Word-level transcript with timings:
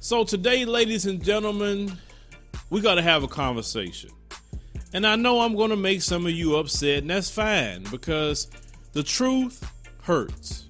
So 0.00 0.22
today, 0.22 0.64
ladies 0.64 1.06
and 1.06 1.22
gentlemen, 1.22 1.92
we 2.70 2.80
got 2.80 2.94
to 2.94 3.02
have 3.02 3.24
a 3.24 3.28
conversation. 3.28 4.10
And 4.92 5.04
I 5.04 5.16
know 5.16 5.40
I'm 5.40 5.56
going 5.56 5.70
to 5.70 5.76
make 5.76 6.02
some 6.02 6.24
of 6.24 6.30
you 6.30 6.56
upset, 6.56 6.98
and 6.98 7.10
that's 7.10 7.28
fine 7.28 7.82
because 7.90 8.48
the 8.92 9.02
truth 9.02 9.68
hurts. 10.02 10.66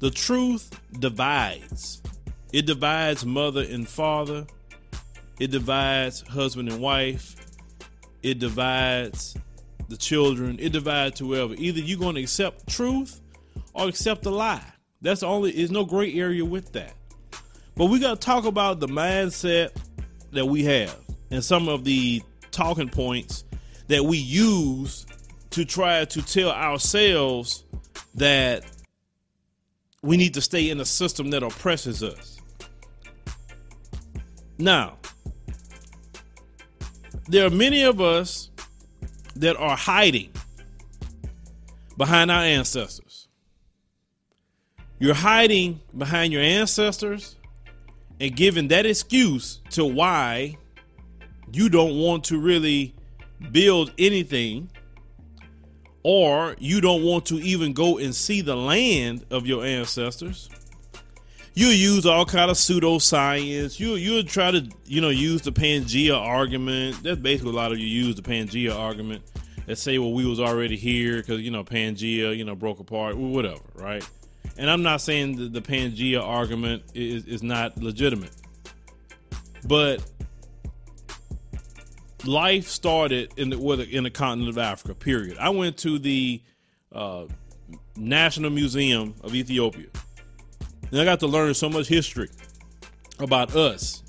The 0.00 0.10
truth 0.10 0.78
divides. 0.98 2.02
It 2.52 2.66
divides 2.66 3.24
mother 3.24 3.62
and 3.62 3.88
father. 3.88 4.46
It 5.38 5.50
divides 5.50 6.20
husband 6.20 6.68
and 6.68 6.80
wife. 6.80 7.36
It 8.22 8.38
divides 8.38 9.34
the 9.88 9.96
children. 9.96 10.58
It 10.60 10.72
divides 10.72 11.18
whoever. 11.18 11.54
Either 11.54 11.80
you're 11.80 11.98
going 11.98 12.16
to 12.16 12.22
accept 12.22 12.68
truth 12.68 13.22
or 13.72 13.88
accept 13.88 14.26
a 14.26 14.30
lie. 14.30 14.62
That's 15.00 15.20
the 15.20 15.26
only, 15.26 15.52
there's 15.52 15.70
no 15.70 15.86
gray 15.86 16.12
area 16.12 16.44
with 16.44 16.72
that. 16.72 16.92
But 17.80 17.86
we 17.86 17.98
got 17.98 18.20
to 18.20 18.26
talk 18.26 18.44
about 18.44 18.78
the 18.78 18.88
mindset 18.88 19.70
that 20.32 20.44
we 20.44 20.64
have 20.64 20.94
and 21.30 21.42
some 21.42 21.66
of 21.66 21.82
the 21.82 22.20
talking 22.50 22.90
points 22.90 23.44
that 23.88 24.04
we 24.04 24.18
use 24.18 25.06
to 25.48 25.64
try 25.64 26.04
to 26.04 26.20
tell 26.20 26.50
ourselves 26.50 27.64
that 28.16 28.66
we 30.02 30.18
need 30.18 30.34
to 30.34 30.42
stay 30.42 30.68
in 30.68 30.78
a 30.78 30.84
system 30.84 31.30
that 31.30 31.42
oppresses 31.42 32.02
us. 32.02 32.42
Now, 34.58 34.98
there 37.30 37.46
are 37.46 37.50
many 37.50 37.84
of 37.84 38.02
us 38.02 38.50
that 39.36 39.56
are 39.56 39.74
hiding 39.74 40.32
behind 41.96 42.30
our 42.30 42.42
ancestors. 42.42 43.28
You're 44.98 45.14
hiding 45.14 45.80
behind 45.96 46.34
your 46.34 46.42
ancestors 46.42 47.36
and 48.20 48.36
giving 48.36 48.68
that 48.68 48.86
excuse 48.86 49.60
to 49.70 49.84
why 49.84 50.56
you 51.52 51.68
don't 51.68 51.98
want 51.98 52.24
to 52.24 52.38
really 52.38 52.94
build 53.50 53.92
anything 53.98 54.70
or 56.02 56.54
you 56.58 56.80
don't 56.80 57.02
want 57.02 57.26
to 57.26 57.36
even 57.36 57.72
go 57.72 57.98
and 57.98 58.14
see 58.14 58.40
the 58.42 58.54
land 58.54 59.24
of 59.30 59.46
your 59.46 59.64
ancestors. 59.64 60.48
You 61.54 61.66
use 61.66 62.06
all 62.06 62.24
kind 62.24 62.50
of 62.50 62.56
pseudoscience. 62.56 63.80
You 63.80 63.94
you 63.94 64.22
try 64.22 64.50
to 64.50 64.68
you 64.86 65.00
know 65.00 65.08
use 65.08 65.42
the 65.42 65.50
pangea 65.50 66.16
argument. 66.16 67.02
That's 67.02 67.18
basically 67.18 67.52
a 67.52 67.56
lot 67.56 67.72
of 67.72 67.78
you 67.78 67.86
use 67.86 68.14
the 68.14 68.22
pangea 68.22 68.74
argument 68.74 69.24
that 69.66 69.76
say 69.76 69.98
well 69.98 70.12
we 70.12 70.24
was 70.24 70.40
already 70.40 70.76
here 70.76 71.16
because 71.16 71.40
you 71.40 71.50
know 71.50 71.64
pangea 71.64 72.36
you 72.36 72.44
know 72.44 72.54
broke 72.54 72.80
apart 72.80 73.16
whatever 73.16 73.60
right 73.74 74.08
and 74.56 74.70
I'm 74.70 74.82
not 74.82 75.00
saying 75.00 75.36
that 75.36 75.52
the 75.52 75.62
Pangea 75.62 76.22
argument 76.22 76.82
is, 76.94 77.24
is 77.24 77.42
not 77.42 77.78
legitimate, 77.78 78.34
but 79.64 80.02
life 82.24 82.68
started 82.68 83.32
in 83.36 83.50
the 83.50 83.58
in 83.90 84.04
the 84.04 84.10
continent 84.10 84.50
of 84.50 84.58
Africa. 84.58 84.94
Period. 84.94 85.38
I 85.38 85.50
went 85.50 85.76
to 85.78 85.98
the 85.98 86.42
uh, 86.92 87.24
National 87.96 88.50
Museum 88.50 89.14
of 89.22 89.34
Ethiopia, 89.34 89.88
and 90.90 91.00
I 91.00 91.04
got 91.04 91.20
to 91.20 91.26
learn 91.26 91.54
so 91.54 91.68
much 91.68 91.86
history 91.86 92.28
about 93.18 93.54
us 93.54 94.02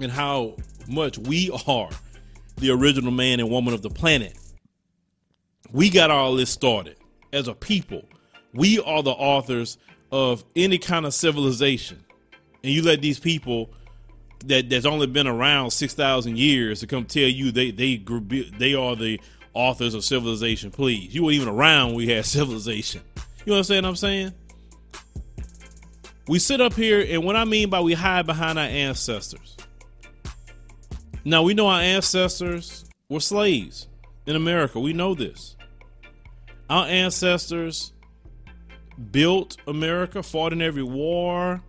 and 0.00 0.10
how 0.10 0.56
much 0.88 1.18
we 1.18 1.50
are 1.66 1.90
the 2.56 2.70
original 2.70 3.10
man 3.10 3.40
and 3.40 3.50
woman 3.50 3.74
of 3.74 3.82
the 3.82 3.90
planet. 3.90 4.36
We 5.70 5.90
got 5.90 6.10
all 6.10 6.34
this 6.34 6.50
started 6.50 6.96
as 7.32 7.46
a 7.48 7.54
people 7.54 8.08
we 8.54 8.80
are 8.80 9.02
the 9.02 9.10
authors 9.10 9.78
of 10.10 10.44
any 10.56 10.78
kind 10.78 11.06
of 11.06 11.14
civilization. 11.14 12.04
And 12.62 12.72
you 12.72 12.82
let 12.82 13.00
these 13.00 13.18
people 13.18 13.70
that 14.46 14.68
that's 14.70 14.86
only 14.86 15.06
been 15.06 15.26
around 15.26 15.70
6,000 15.70 16.38
years 16.38 16.80
to 16.80 16.86
come 16.86 17.04
tell 17.04 17.22
you 17.28 17.50
they 17.50 17.70
they 17.70 17.96
they 18.58 18.74
are 18.74 18.96
the 18.96 19.20
authors 19.54 19.94
of 19.94 20.04
civilization, 20.04 20.70
please. 20.70 21.14
You 21.14 21.24
weren't 21.24 21.34
even 21.34 21.48
around 21.48 21.88
when 21.88 21.96
we 21.96 22.08
had 22.08 22.24
civilization. 22.26 23.02
You 23.44 23.54
understand 23.54 23.84
what 23.84 23.90
I'm 23.90 23.96
saying? 23.96 24.32
We 26.28 26.38
sit 26.38 26.60
up 26.60 26.74
here, 26.74 27.04
and 27.08 27.24
what 27.24 27.36
I 27.36 27.44
mean 27.44 27.70
by 27.70 27.80
we 27.80 27.94
hide 27.94 28.26
behind 28.26 28.58
our 28.58 28.66
ancestors. 28.66 29.56
Now, 31.24 31.42
we 31.42 31.54
know 31.54 31.68
our 31.68 31.80
ancestors 31.80 32.84
were 33.08 33.20
slaves 33.20 33.88
in 34.26 34.36
America. 34.36 34.78
We 34.78 34.92
know 34.92 35.14
this. 35.14 35.56
Our 36.68 36.86
ancestors 36.86 37.92
built 38.98 39.56
America, 39.66 40.22
fought 40.22 40.52
in 40.52 40.60
every 40.60 40.82
war, 40.82 41.62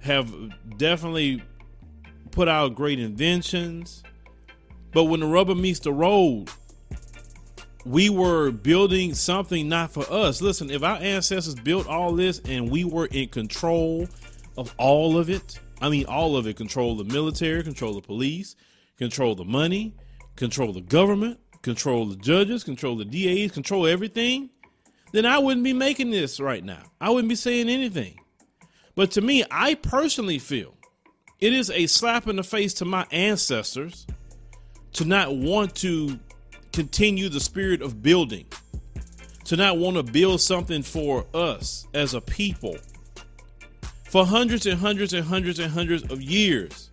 have 0.00 0.32
definitely 0.78 1.42
put 2.30 2.48
out 2.48 2.74
great 2.74 2.98
inventions. 2.98 4.02
But 4.92 5.04
when 5.04 5.20
the 5.20 5.26
rubber 5.26 5.54
meets 5.54 5.80
the 5.80 5.92
road, 5.92 6.48
we 7.84 8.10
were 8.10 8.50
building 8.50 9.14
something 9.14 9.68
not 9.68 9.92
for 9.92 10.04
us. 10.10 10.42
Listen, 10.42 10.70
if 10.70 10.82
our 10.82 10.96
ancestors 10.96 11.54
built 11.54 11.86
all 11.86 12.12
this 12.12 12.40
and 12.44 12.70
we 12.70 12.84
were 12.84 13.06
in 13.06 13.28
control 13.28 14.08
of 14.56 14.74
all 14.78 15.16
of 15.16 15.30
it, 15.30 15.60
I 15.80 15.88
mean, 15.88 16.06
all 16.06 16.36
of 16.36 16.46
it 16.46 16.56
control 16.56 16.96
the 16.96 17.04
military, 17.04 17.62
control 17.62 17.94
the 17.94 18.02
police, 18.02 18.56
control 18.98 19.34
the 19.34 19.44
money, 19.44 19.94
control 20.36 20.72
the 20.72 20.82
government, 20.82 21.38
control 21.62 22.06
the 22.06 22.16
judges, 22.16 22.64
control 22.64 22.96
the 22.96 23.04
DAs, 23.04 23.52
control 23.52 23.86
everything 23.86 24.50
then 25.12 25.26
I 25.26 25.38
wouldn't 25.38 25.64
be 25.64 25.72
making 25.72 26.10
this 26.10 26.40
right 26.40 26.64
now. 26.64 26.82
I 27.00 27.10
wouldn't 27.10 27.28
be 27.28 27.34
saying 27.34 27.68
anything. 27.68 28.20
But 28.94 29.12
to 29.12 29.20
me, 29.20 29.44
I 29.50 29.74
personally 29.74 30.38
feel 30.38 30.74
it 31.40 31.52
is 31.52 31.70
a 31.70 31.86
slap 31.86 32.28
in 32.28 32.36
the 32.36 32.44
face 32.44 32.74
to 32.74 32.84
my 32.84 33.06
ancestors 33.10 34.06
to 34.92 35.04
not 35.04 35.34
want 35.34 35.74
to 35.76 36.18
continue 36.72 37.28
the 37.28 37.40
spirit 37.40 37.82
of 37.82 38.02
building, 38.02 38.46
to 39.44 39.56
not 39.56 39.78
want 39.78 39.96
to 39.96 40.02
build 40.02 40.40
something 40.40 40.82
for 40.82 41.26
us 41.34 41.86
as 41.94 42.14
a 42.14 42.20
people. 42.20 42.76
For 44.04 44.26
hundreds 44.26 44.66
and 44.66 44.78
hundreds 44.78 45.12
and 45.12 45.24
hundreds 45.24 45.58
and 45.60 45.72
hundreds 45.72 46.10
of 46.10 46.20
years, 46.20 46.90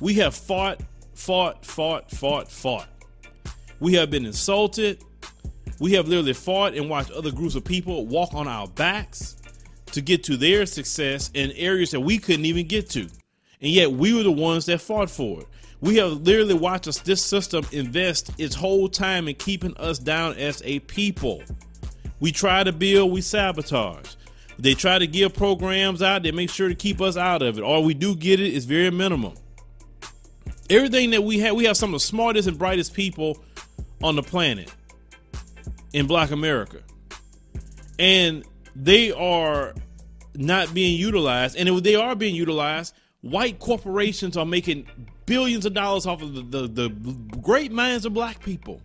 we 0.00 0.14
have 0.14 0.34
fought, 0.34 0.80
fought, 1.14 1.64
fought, 1.64 2.10
fought, 2.10 2.50
fought. 2.50 2.88
We 3.80 3.94
have 3.94 4.10
been 4.10 4.24
insulted, 4.24 5.04
we 5.80 5.92
have 5.92 6.08
literally 6.08 6.32
fought 6.32 6.74
and 6.74 6.88
watched 6.88 7.10
other 7.10 7.32
groups 7.32 7.54
of 7.54 7.64
people 7.64 8.06
walk 8.06 8.34
on 8.34 8.46
our 8.46 8.68
backs 8.68 9.36
to 9.86 10.00
get 10.00 10.24
to 10.24 10.36
their 10.36 10.66
success 10.66 11.30
in 11.34 11.52
areas 11.52 11.90
that 11.92 12.00
we 12.00 12.18
couldn't 12.18 12.44
even 12.44 12.66
get 12.66 12.90
to. 12.90 13.02
And 13.60 13.72
yet 13.72 13.90
we 13.90 14.12
were 14.12 14.22
the 14.22 14.32
ones 14.32 14.66
that 14.66 14.80
fought 14.80 15.10
for 15.10 15.40
it. 15.40 15.46
We 15.80 15.96
have 15.96 16.12
literally 16.22 16.54
watched 16.54 16.88
us, 16.88 16.98
this 16.98 17.22
system 17.22 17.66
invest 17.72 18.30
its 18.38 18.54
whole 18.54 18.88
time 18.88 19.28
in 19.28 19.34
keeping 19.34 19.76
us 19.76 19.98
down 19.98 20.34
as 20.36 20.62
a 20.64 20.78
people. 20.80 21.42
We 22.20 22.32
try 22.32 22.64
to 22.64 22.72
build, 22.72 23.12
we 23.12 23.20
sabotage. 23.20 24.14
They 24.58 24.74
try 24.74 24.98
to 24.98 25.06
give 25.06 25.34
programs 25.34 26.00
out, 26.00 26.22
they 26.22 26.30
make 26.32 26.50
sure 26.50 26.68
to 26.68 26.74
keep 26.74 27.00
us 27.00 27.16
out 27.16 27.42
of 27.42 27.58
it. 27.58 27.62
All 27.62 27.84
we 27.84 27.94
do 27.94 28.14
get 28.14 28.40
it 28.40 28.52
is 28.54 28.64
very 28.64 28.90
minimum. 28.90 29.34
Everything 30.70 31.10
that 31.10 31.22
we 31.22 31.38
have, 31.40 31.54
we 31.54 31.64
have 31.64 31.76
some 31.76 31.90
of 31.90 32.00
the 32.00 32.06
smartest 32.06 32.48
and 32.48 32.58
brightest 32.58 32.94
people 32.94 33.42
on 34.02 34.16
the 34.16 34.22
planet 34.22 34.72
in 35.94 36.06
black 36.08 36.32
America. 36.32 36.80
And 37.98 38.44
they 38.76 39.12
are 39.12 39.74
not 40.34 40.74
being 40.74 40.98
utilized. 40.98 41.56
And 41.56 41.68
if 41.68 41.82
they 41.84 41.94
are 41.94 42.16
being 42.16 42.34
utilized, 42.34 42.94
white 43.22 43.60
corporations 43.60 44.36
are 44.36 44.44
making 44.44 44.86
billions 45.24 45.64
of 45.64 45.72
dollars 45.72 46.04
off 46.04 46.20
of 46.20 46.34
the, 46.34 46.42
the, 46.42 46.66
the 46.66 46.88
great 47.40 47.70
minds 47.72 48.04
of 48.04 48.12
black 48.12 48.42
people. 48.42 48.82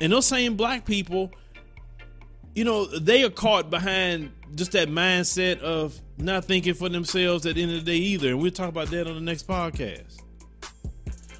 And 0.00 0.12
those 0.12 0.26
same 0.26 0.56
black 0.56 0.84
people, 0.84 1.30
you 2.56 2.64
know, 2.64 2.86
they 2.86 3.22
are 3.22 3.30
caught 3.30 3.70
behind 3.70 4.32
just 4.56 4.72
that 4.72 4.88
mindset 4.88 5.60
of 5.60 5.98
not 6.18 6.44
thinking 6.44 6.74
for 6.74 6.88
themselves 6.88 7.46
at 7.46 7.54
the 7.54 7.62
end 7.62 7.72
of 7.72 7.84
the 7.84 7.92
day 7.92 7.98
either. 7.98 8.30
And 8.30 8.42
we'll 8.42 8.50
talk 8.50 8.68
about 8.68 8.88
that 8.88 9.06
on 9.06 9.14
the 9.14 9.20
next 9.20 9.46
podcast. 9.46 10.05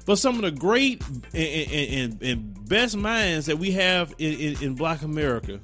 But 0.07 0.17
some 0.17 0.35
of 0.35 0.41
the 0.41 0.51
great 0.51 1.03
and, 1.33 1.71
and, 1.71 2.23
and 2.23 2.69
best 2.69 2.95
minds 2.95 3.45
that 3.47 3.59
we 3.59 3.71
have 3.71 4.15
in, 4.17 4.39
in, 4.39 4.63
in 4.63 4.75
Black 4.75 5.01
America, 5.01 5.59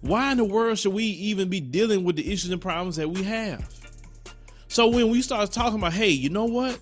why 0.00 0.32
in 0.32 0.38
the 0.38 0.44
world 0.44 0.78
should 0.78 0.94
we 0.94 1.04
even 1.04 1.50
be 1.50 1.60
dealing 1.60 2.02
with 2.02 2.16
the 2.16 2.32
issues 2.32 2.50
and 2.50 2.62
problems 2.62 2.96
that 2.96 3.10
we 3.10 3.22
have? 3.24 3.68
So 4.68 4.86
when 4.86 5.10
we 5.10 5.20
start 5.20 5.52
talking 5.52 5.78
about, 5.78 5.92
hey, 5.92 6.08
you 6.08 6.30
know 6.30 6.46
what? 6.46 6.80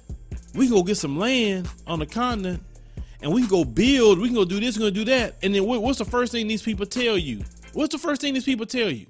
We 0.54 0.66
can 0.66 0.76
go 0.76 0.84
get 0.84 0.96
some 0.96 1.18
land 1.18 1.68
on 1.88 1.98
the 1.98 2.06
continent 2.06 2.62
and 3.20 3.34
we 3.34 3.40
can 3.40 3.50
go 3.50 3.64
build, 3.64 4.20
we 4.20 4.28
can 4.28 4.36
go 4.36 4.44
do 4.44 4.60
this, 4.60 4.78
we 4.78 4.84
can 4.84 4.94
go 4.94 4.94
do 4.94 5.04
that. 5.06 5.34
And 5.42 5.52
then 5.52 5.66
what's 5.66 5.98
the 5.98 6.04
first 6.04 6.30
thing 6.30 6.46
these 6.46 6.62
people 6.62 6.86
tell 6.86 7.18
you? 7.18 7.42
What's 7.72 7.92
the 7.92 7.98
first 7.98 8.20
thing 8.20 8.32
these 8.32 8.44
people 8.44 8.66
tell 8.66 8.90
you? 8.90 9.06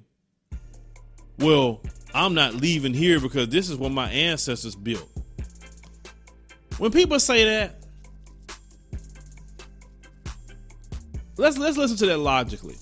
Well, 1.38 1.82
I'm 2.14 2.32
not 2.32 2.54
leaving 2.54 2.94
here 2.94 3.20
because 3.20 3.50
this 3.50 3.68
is 3.68 3.76
what 3.76 3.92
my 3.92 4.08
ancestors 4.08 4.74
built. 4.74 5.10
When 6.78 6.90
people 6.90 7.20
say 7.20 7.44
that, 7.44 7.76
let's 11.36 11.56
let's 11.56 11.76
listen 11.76 11.96
to 11.98 12.06
that 12.06 12.18
logically. 12.18 12.76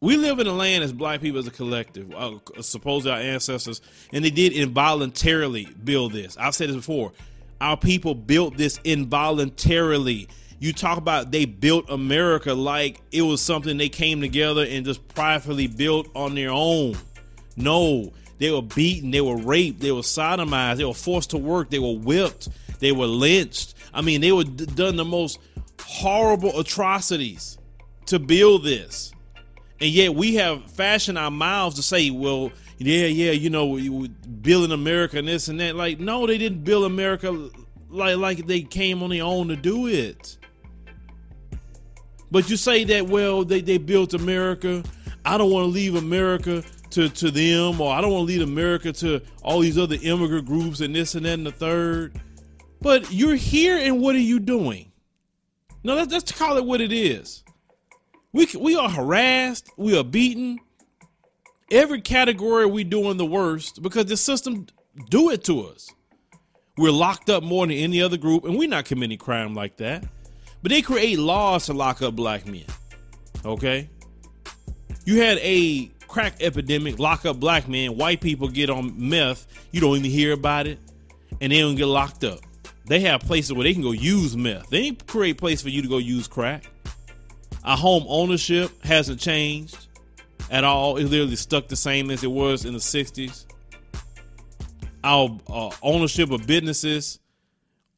We 0.00 0.16
live 0.16 0.38
in 0.38 0.46
a 0.46 0.52
land 0.52 0.84
as 0.84 0.92
black 0.92 1.20
people 1.20 1.38
as 1.38 1.46
a 1.46 1.50
collective, 1.50 2.14
uh, 2.14 2.38
suppose 2.60 3.06
our 3.06 3.18
ancestors, 3.18 3.80
and 4.12 4.24
they 4.24 4.30
did 4.30 4.52
involuntarily 4.52 5.66
build 5.84 6.12
this. 6.12 6.36
I've 6.36 6.54
said 6.54 6.68
this 6.68 6.76
before. 6.76 7.12
Our 7.60 7.76
people 7.76 8.14
built 8.14 8.56
this 8.56 8.78
involuntarily. 8.84 10.28
You 10.58 10.72
talk 10.72 10.98
about 10.98 11.30
they 11.30 11.44
built 11.44 11.90
America 11.90 12.54
like 12.54 13.00
it 13.10 13.22
was 13.22 13.40
something 13.42 13.76
they 13.76 13.88
came 13.88 14.20
together 14.20 14.66
and 14.68 14.84
just 14.84 15.06
pridefully 15.08 15.66
built 15.66 16.08
on 16.14 16.34
their 16.34 16.50
own. 16.50 16.96
No, 17.56 18.12
they 18.38 18.50
were 18.50 18.62
beaten, 18.62 19.10
they 19.10 19.20
were 19.20 19.36
raped, 19.36 19.80
they 19.80 19.92
were 19.92 20.00
sodomized, 20.00 20.76
they 20.76 20.84
were 20.84 20.94
forced 20.94 21.30
to 21.30 21.38
work, 21.38 21.70
they 21.70 21.78
were 21.78 21.96
whipped, 21.96 22.48
they 22.80 22.92
were 22.92 23.06
lynched. 23.06 23.74
I 23.94 24.02
mean, 24.02 24.20
they 24.20 24.32
were 24.32 24.44
d- 24.44 24.66
done 24.66 24.96
the 24.96 25.04
most 25.04 25.38
horrible 25.80 26.58
atrocities 26.60 27.58
to 28.06 28.18
build 28.18 28.64
this. 28.64 29.12
And 29.80 29.90
yet 29.90 30.14
we 30.14 30.34
have 30.34 30.70
fashioned 30.70 31.18
our 31.18 31.30
mouths 31.30 31.76
to 31.76 31.82
say, 31.82 32.10
well, 32.10 32.50
yeah, 32.78 33.06
yeah, 33.06 33.32
you 33.32 33.50
know, 33.50 34.06
building 34.42 34.72
America 34.72 35.18
and 35.18 35.28
this 35.28 35.48
and 35.48 35.60
that. 35.60 35.76
Like, 35.76 35.98
no, 35.98 36.26
they 36.26 36.38
didn't 36.38 36.64
build 36.64 36.84
America 36.84 37.50
like 37.88 38.16
like 38.16 38.46
they 38.46 38.62
came 38.62 39.02
on 39.02 39.10
their 39.10 39.24
own 39.24 39.48
to 39.48 39.56
do 39.56 39.86
it. 39.86 40.36
But 42.30 42.50
you 42.50 42.56
say 42.56 42.84
that, 42.84 43.06
well, 43.06 43.44
they, 43.44 43.60
they 43.60 43.78
built 43.78 44.12
America. 44.12 44.82
I 45.24 45.38
don't 45.38 45.50
want 45.50 45.64
to 45.64 45.70
leave 45.70 45.94
America 45.94 46.62
to, 46.96 47.10
to 47.10 47.30
them, 47.30 47.78
or 47.78 47.92
I 47.92 48.00
don't 48.00 48.10
want 48.10 48.26
to 48.26 48.32
lead 48.32 48.40
America 48.40 48.90
to 48.90 49.20
all 49.42 49.60
these 49.60 49.76
other 49.76 49.98
immigrant 50.00 50.46
groups 50.46 50.80
and 50.80 50.96
this 50.96 51.14
and 51.14 51.26
that 51.26 51.34
and 51.34 51.46
the 51.46 51.52
third. 51.52 52.18
But 52.80 53.12
you're 53.12 53.36
here, 53.36 53.76
and 53.76 54.00
what 54.00 54.14
are 54.14 54.18
you 54.18 54.40
doing? 54.40 54.90
No, 55.84 55.94
let's, 55.94 56.10
let's 56.10 56.32
call 56.32 56.56
it 56.56 56.64
what 56.64 56.80
it 56.80 56.92
is. 56.92 57.44
We 58.32 58.48
we 58.58 58.76
are 58.76 58.88
harassed, 58.88 59.70
we 59.76 59.96
are 59.96 60.04
beaten. 60.04 60.58
Every 61.70 62.00
category 62.00 62.64
we 62.64 62.82
doing 62.82 63.18
the 63.18 63.26
worst 63.26 63.82
because 63.82 64.06
the 64.06 64.16
system 64.16 64.66
do 65.10 65.30
it 65.30 65.44
to 65.44 65.66
us. 65.66 65.90
We're 66.78 66.92
locked 66.92 67.28
up 67.28 67.42
more 67.42 67.66
than 67.66 67.76
any 67.76 68.00
other 68.00 68.16
group, 68.16 68.44
and 68.44 68.56
we're 68.56 68.68
not 68.68 68.86
committing 68.86 69.18
crime 69.18 69.54
like 69.54 69.76
that. 69.78 70.04
But 70.62 70.70
they 70.70 70.80
create 70.80 71.18
laws 71.18 71.66
to 71.66 71.74
lock 71.74 72.00
up 72.00 72.16
black 72.16 72.46
men. 72.46 72.64
Okay? 73.44 73.90
You 75.04 75.20
had 75.20 75.38
a 75.38 75.90
crack 76.16 76.40
epidemic, 76.40 76.98
lock 76.98 77.26
up 77.26 77.38
black 77.38 77.68
men, 77.68 77.94
white 77.94 78.22
people 78.22 78.48
get 78.48 78.70
on 78.70 78.94
meth, 78.96 79.46
you 79.70 79.82
don't 79.82 79.98
even 79.98 80.10
hear 80.10 80.32
about 80.32 80.66
it, 80.66 80.78
and 81.42 81.52
they 81.52 81.60
don't 81.60 81.74
get 81.74 81.84
locked 81.84 82.24
up. 82.24 82.38
They 82.86 83.00
have 83.00 83.20
places 83.20 83.52
where 83.52 83.64
they 83.64 83.74
can 83.74 83.82
go 83.82 83.92
use 83.92 84.34
meth. 84.34 84.70
They 84.70 84.78
ain't 84.78 85.06
create 85.06 85.36
place 85.36 85.60
for 85.60 85.68
you 85.68 85.82
to 85.82 85.88
go 85.88 85.98
use 85.98 86.26
crack. 86.26 86.64
Our 87.64 87.76
home 87.76 88.06
ownership 88.08 88.82
hasn't 88.82 89.20
changed 89.20 89.88
at 90.50 90.64
all. 90.64 90.96
It's 90.96 91.10
literally 91.10 91.36
stuck 91.36 91.68
the 91.68 91.76
same 91.76 92.10
as 92.10 92.24
it 92.24 92.30
was 92.30 92.64
in 92.64 92.72
the 92.72 92.78
60s. 92.78 93.44
Our 95.04 95.38
uh, 95.50 95.70
ownership 95.82 96.30
of 96.30 96.46
businesses 96.46 97.18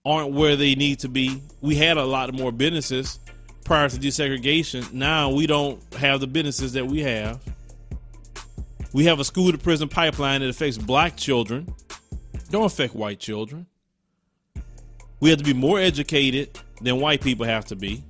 aren't 0.05 0.33
where 0.33 0.57
they 0.57 0.75
need 0.75 0.99
to 1.01 1.09
be. 1.09 1.41
We 1.61 1.77
had 1.77 1.97
a 1.97 2.05
lot 2.05 2.35
more 2.35 2.51
businesses 2.51 3.21
prior 3.63 3.89
to 3.89 3.97
desegregation. 3.97 4.93
Now 4.93 5.31
we 5.31 5.47
don't 5.47 5.81
have 5.95 6.19
the 6.19 6.27
businesses 6.27 6.73
that 6.73 6.85
we 6.85 7.03
have. 7.03 7.41
We 8.93 9.05
have 9.05 9.21
a 9.21 9.25
school 9.25 9.53
to 9.53 9.59
prison 9.59 9.89
pipeline 9.89 10.41
that 10.41 10.49
affects 10.49 10.79
black 10.79 11.17
children, 11.17 11.75
don't 12.51 12.65
affect 12.65 12.95
white 12.95 13.21
children. 13.21 13.67
We 15.21 15.29
have 15.31 15.39
to 15.39 15.45
be 15.45 15.53
more 15.53 15.79
educated 15.79 16.59
than 16.81 17.01
white 17.01 17.21
people 17.21 17.45
have 17.45 17.67
to 17.67 17.77
be 17.77 18.05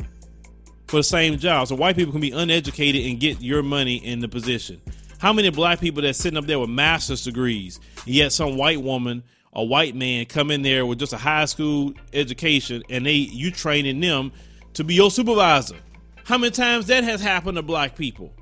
for 0.86 0.98
the 0.98 1.02
same 1.02 1.36
job. 1.38 1.66
So 1.66 1.74
white 1.74 1.96
people 1.96 2.12
can 2.12 2.20
be 2.20 2.30
uneducated 2.30 3.06
and 3.06 3.18
get 3.18 3.40
your 3.40 3.62
money 3.62 3.96
in 3.96 4.20
the 4.20 4.28
position. 4.28 4.80
How 5.18 5.32
many 5.32 5.50
black 5.50 5.80
people 5.80 6.02
that's 6.02 6.18
sitting 6.18 6.38
up 6.38 6.46
there 6.46 6.60
with 6.60 6.70
master's 6.70 7.24
degrees, 7.24 7.80
and 8.06 8.14
yet 8.14 8.32
some 8.32 8.56
white 8.56 8.80
woman 8.80 9.24
or 9.50 9.66
white 9.66 9.96
man 9.96 10.26
come 10.26 10.52
in 10.52 10.62
there 10.62 10.86
with 10.86 11.00
just 11.00 11.12
a 11.12 11.16
high 11.16 11.46
school 11.46 11.92
education 12.12 12.84
and 12.88 13.04
they 13.04 13.12
you 13.12 13.50
training 13.50 13.98
them 13.98 14.30
to 14.74 14.84
be 14.84 14.94
your 14.94 15.10
supervisor? 15.10 15.76
How 16.22 16.38
many 16.38 16.52
times 16.52 16.86
that 16.86 17.02
has 17.02 17.20
happened 17.20 17.56
to 17.56 17.62
black 17.62 17.96
people? 17.96 18.32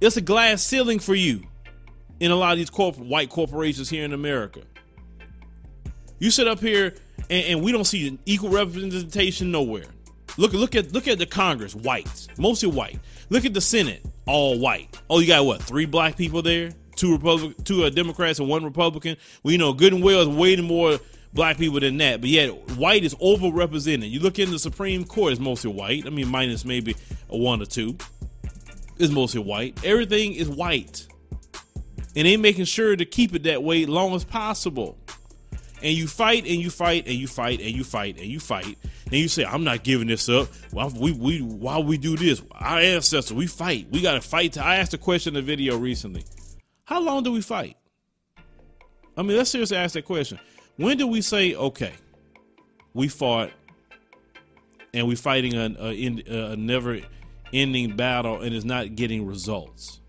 It's 0.00 0.16
a 0.16 0.22
glass 0.22 0.62
ceiling 0.62 0.98
for 0.98 1.14
you 1.14 1.42
in 2.24 2.30
a 2.30 2.36
lot 2.36 2.52
of 2.52 2.58
these 2.58 2.70
corp- 2.70 2.96
white 2.96 3.28
corporations 3.28 3.90
here 3.90 4.02
in 4.02 4.14
America. 4.14 4.62
You 6.18 6.30
sit 6.30 6.48
up 6.48 6.58
here 6.58 6.94
and, 7.28 7.46
and 7.46 7.62
we 7.62 7.70
don't 7.70 7.84
see 7.84 8.18
equal 8.24 8.48
representation 8.48 9.50
nowhere. 9.50 9.84
Look 10.38 10.54
look 10.54 10.74
at 10.74 10.92
look 10.94 11.06
at 11.06 11.18
the 11.18 11.26
Congress, 11.26 11.74
whites, 11.74 12.28
mostly 12.38 12.70
white. 12.70 12.98
Look 13.28 13.44
at 13.44 13.52
the 13.52 13.60
Senate, 13.60 14.06
all 14.24 14.58
white. 14.58 14.98
Oh, 15.10 15.18
you 15.18 15.26
got 15.26 15.44
what? 15.44 15.62
Three 15.62 15.84
black 15.84 16.16
people 16.16 16.40
there, 16.40 16.70
two 16.96 17.12
Republic, 17.12 17.56
two 17.62 17.84
uh, 17.84 17.90
Democrats 17.90 18.38
and 18.38 18.48
one 18.48 18.64
Republican. 18.64 19.18
Well, 19.42 19.52
you 19.52 19.58
know, 19.58 19.74
good 19.74 19.92
and 19.92 20.02
well 20.02 20.22
is 20.22 20.28
way 20.28 20.56
more 20.56 20.98
black 21.34 21.58
people 21.58 21.78
than 21.78 21.98
that. 21.98 22.22
But 22.22 22.30
yet, 22.30 22.48
white 22.78 23.04
is 23.04 23.14
overrepresented. 23.16 24.10
You 24.10 24.20
look 24.20 24.38
in 24.38 24.50
the 24.50 24.58
Supreme 24.58 25.04
Court, 25.04 25.32
it's 25.32 25.40
mostly 25.42 25.70
white. 25.70 26.06
I 26.06 26.10
mean, 26.10 26.28
minus 26.28 26.64
maybe 26.64 26.96
a 27.28 27.36
one 27.36 27.60
or 27.60 27.66
two. 27.66 27.98
It's 28.96 29.12
mostly 29.12 29.42
white. 29.42 29.84
Everything 29.84 30.32
is 30.32 30.48
white 30.48 31.06
and 32.16 32.26
they 32.26 32.36
making 32.36 32.64
sure 32.64 32.96
to 32.96 33.04
keep 33.04 33.34
it 33.34 33.42
that 33.44 33.62
way 33.62 33.86
long 33.86 34.14
as 34.14 34.24
possible. 34.24 34.96
And 35.82 35.92
you 35.92 36.06
fight 36.06 36.46
and 36.46 36.56
you 36.56 36.70
fight 36.70 37.06
and 37.06 37.14
you 37.14 37.26
fight 37.26 37.60
and 37.60 37.70
you 37.70 37.84
fight 37.84 38.16
and 38.18 38.26
you 38.26 38.40
fight 38.40 38.78
and 39.06 39.14
you 39.14 39.28
say, 39.28 39.44
"I'm 39.44 39.64
not 39.64 39.82
giving 39.84 40.06
this 40.06 40.28
up." 40.28 40.48
Well, 40.72 40.90
we 40.98 41.12
we 41.12 41.42
why 41.42 41.78
we 41.78 41.98
do 41.98 42.16
this? 42.16 42.40
Our 42.52 42.78
ancestors, 42.78 43.34
we 43.34 43.46
fight. 43.46 43.88
We 43.90 44.00
got 44.00 44.14
to 44.14 44.22
fight. 44.22 44.56
I 44.56 44.76
asked 44.76 44.94
a 44.94 44.98
question 44.98 45.36
in 45.36 45.44
the 45.44 45.46
video 45.46 45.76
recently. 45.76 46.24
How 46.84 47.00
long 47.00 47.22
do 47.22 47.32
we 47.32 47.42
fight? 47.42 47.76
I 49.16 49.22
mean, 49.22 49.36
let's 49.36 49.50
seriously 49.50 49.76
ask 49.76 49.94
that 49.94 50.04
question. 50.06 50.38
When 50.76 50.96
do 50.96 51.06
we 51.06 51.20
say, 51.20 51.54
"Okay, 51.54 51.92
we 52.94 53.08
fought 53.08 53.50
and 54.94 55.06
we're 55.06 55.16
fighting 55.16 55.54
a, 55.54 55.76
a, 55.78 56.52
a 56.52 56.56
never-ending 56.56 57.96
battle 57.96 58.40
and 58.40 58.54
it's 58.54 58.64
not 58.64 58.94
getting 58.94 59.26
results"? 59.26 60.00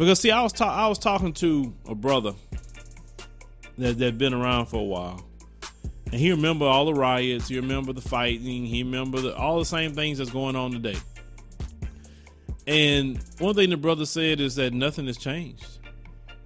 Because 0.00 0.18
see, 0.18 0.30
I 0.30 0.42
was 0.42 0.54
ta- 0.54 0.74
I 0.74 0.88
was 0.88 0.98
talking 0.98 1.34
to 1.34 1.74
a 1.86 1.94
brother 1.94 2.32
that 3.76 3.98
that 3.98 4.16
been 4.16 4.32
around 4.32 4.64
for 4.64 4.78
a 4.78 4.82
while, 4.82 5.22
and 6.06 6.14
he 6.14 6.30
remember 6.30 6.64
all 6.64 6.86
the 6.86 6.94
riots, 6.94 7.48
he 7.48 7.56
remember 7.56 7.92
the 7.92 8.00
fighting, 8.00 8.64
he 8.64 8.82
remember 8.82 9.20
the, 9.20 9.36
all 9.36 9.58
the 9.58 9.64
same 9.66 9.92
things 9.92 10.16
that's 10.16 10.30
going 10.30 10.56
on 10.56 10.72
today. 10.72 10.96
And 12.66 13.22
one 13.40 13.54
thing 13.54 13.68
the 13.68 13.76
brother 13.76 14.06
said 14.06 14.40
is 14.40 14.54
that 14.54 14.72
nothing 14.72 15.06
has 15.06 15.18
changed. 15.18 15.66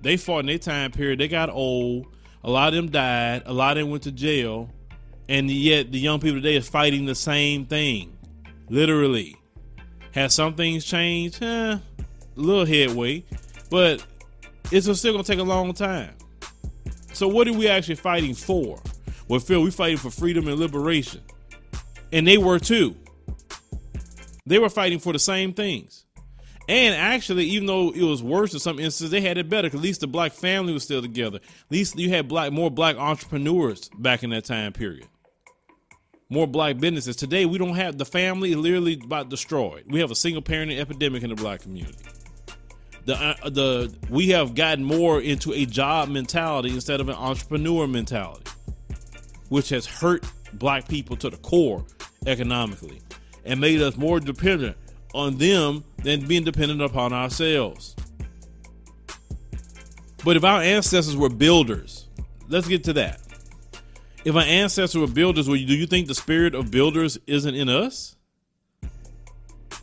They 0.00 0.16
fought 0.16 0.40
in 0.40 0.46
their 0.46 0.58
time 0.58 0.90
period. 0.90 1.20
They 1.20 1.28
got 1.28 1.48
old. 1.48 2.08
A 2.42 2.50
lot 2.50 2.68
of 2.68 2.74
them 2.74 2.90
died. 2.90 3.44
A 3.46 3.52
lot 3.52 3.76
of 3.76 3.84
them 3.84 3.90
went 3.92 4.02
to 4.02 4.10
jail. 4.10 4.68
And 5.28 5.48
yet 5.48 5.92
the 5.92 6.00
young 6.00 6.18
people 6.18 6.38
today 6.38 6.56
are 6.56 6.60
fighting 6.60 7.04
the 7.04 7.14
same 7.14 7.66
thing. 7.66 8.16
Literally. 8.68 9.36
Has 10.10 10.34
some 10.34 10.54
things 10.54 10.84
changed? 10.84 11.40
Eh, 11.40 11.78
a 12.36 12.40
little 12.40 12.64
headway 12.64 13.24
but 13.74 14.06
it's 14.70 14.86
still 14.96 15.12
gonna 15.12 15.24
take 15.24 15.40
a 15.40 15.42
long 15.42 15.72
time. 15.72 16.14
So 17.12 17.26
what 17.26 17.48
are 17.48 17.52
we 17.52 17.66
actually 17.66 17.96
fighting 17.96 18.32
for? 18.32 18.80
Well, 19.26 19.40
Phil, 19.40 19.64
we 19.64 19.72
fighting 19.72 19.96
for 19.96 20.12
freedom 20.12 20.46
and 20.46 20.60
liberation, 20.60 21.22
and 22.12 22.24
they 22.24 22.38
were 22.38 22.60
too. 22.60 22.94
They 24.46 24.60
were 24.60 24.68
fighting 24.68 25.00
for 25.00 25.12
the 25.12 25.18
same 25.18 25.54
things, 25.54 26.04
And 26.68 26.94
actually, 26.94 27.46
even 27.46 27.66
though 27.66 27.90
it 27.90 28.04
was 28.04 28.22
worse 28.22 28.52
in 28.52 28.60
some 28.60 28.78
instances, 28.78 29.10
they 29.10 29.20
had 29.20 29.38
it 29.38 29.50
better. 29.50 29.66
At 29.66 29.74
least 29.74 30.02
the 30.02 30.06
black 30.06 30.30
family 30.30 30.72
was 30.72 30.84
still 30.84 31.02
together. 31.02 31.38
At 31.38 31.72
least 31.72 31.98
you 31.98 32.10
had 32.10 32.28
black 32.28 32.52
more 32.52 32.70
black 32.70 32.94
entrepreneurs 32.96 33.90
back 33.98 34.22
in 34.22 34.30
that 34.30 34.44
time 34.44 34.72
period. 34.72 35.08
More 36.30 36.46
black 36.46 36.78
businesses. 36.78 37.16
Today, 37.16 37.44
we 37.44 37.58
don't 37.58 37.74
have 37.74 37.98
the 37.98 38.04
family 38.04 38.54
literally 38.54 39.00
about 39.02 39.30
destroyed. 39.30 39.86
We 39.88 39.98
have 39.98 40.12
a 40.12 40.14
single 40.14 40.42
parenting 40.42 40.78
epidemic 40.78 41.24
in 41.24 41.30
the 41.30 41.34
black 41.34 41.62
community. 41.62 41.98
The 43.04 43.16
uh, 43.16 43.50
the 43.50 43.94
we 44.08 44.28
have 44.28 44.54
gotten 44.54 44.84
more 44.84 45.20
into 45.20 45.52
a 45.52 45.66
job 45.66 46.08
mentality 46.08 46.70
instead 46.70 47.00
of 47.00 47.08
an 47.08 47.16
entrepreneur 47.16 47.86
mentality, 47.86 48.50
which 49.48 49.68
has 49.68 49.86
hurt 49.86 50.24
black 50.54 50.88
people 50.88 51.16
to 51.16 51.30
the 51.30 51.36
core 51.38 51.84
economically 52.26 53.02
and 53.44 53.60
made 53.60 53.82
us 53.82 53.96
more 53.96 54.20
dependent 54.20 54.76
on 55.12 55.36
them 55.36 55.84
than 56.02 56.26
being 56.26 56.44
dependent 56.44 56.80
upon 56.80 57.12
ourselves. 57.12 57.94
But 60.24 60.36
if 60.36 60.44
our 60.44 60.62
ancestors 60.62 61.16
were 61.16 61.28
builders, 61.28 62.08
let's 62.48 62.66
get 62.66 62.84
to 62.84 62.94
that. 62.94 63.20
If 64.24 64.34
our 64.34 64.42
ancestors 64.42 64.98
were 64.98 65.06
builders, 65.06 65.46
do 65.46 65.54
you 65.54 65.86
think 65.86 66.08
the 66.08 66.14
spirit 66.14 66.54
of 66.54 66.70
builders 66.70 67.18
isn't 67.26 67.54
in 67.54 67.68
us? 67.68 68.16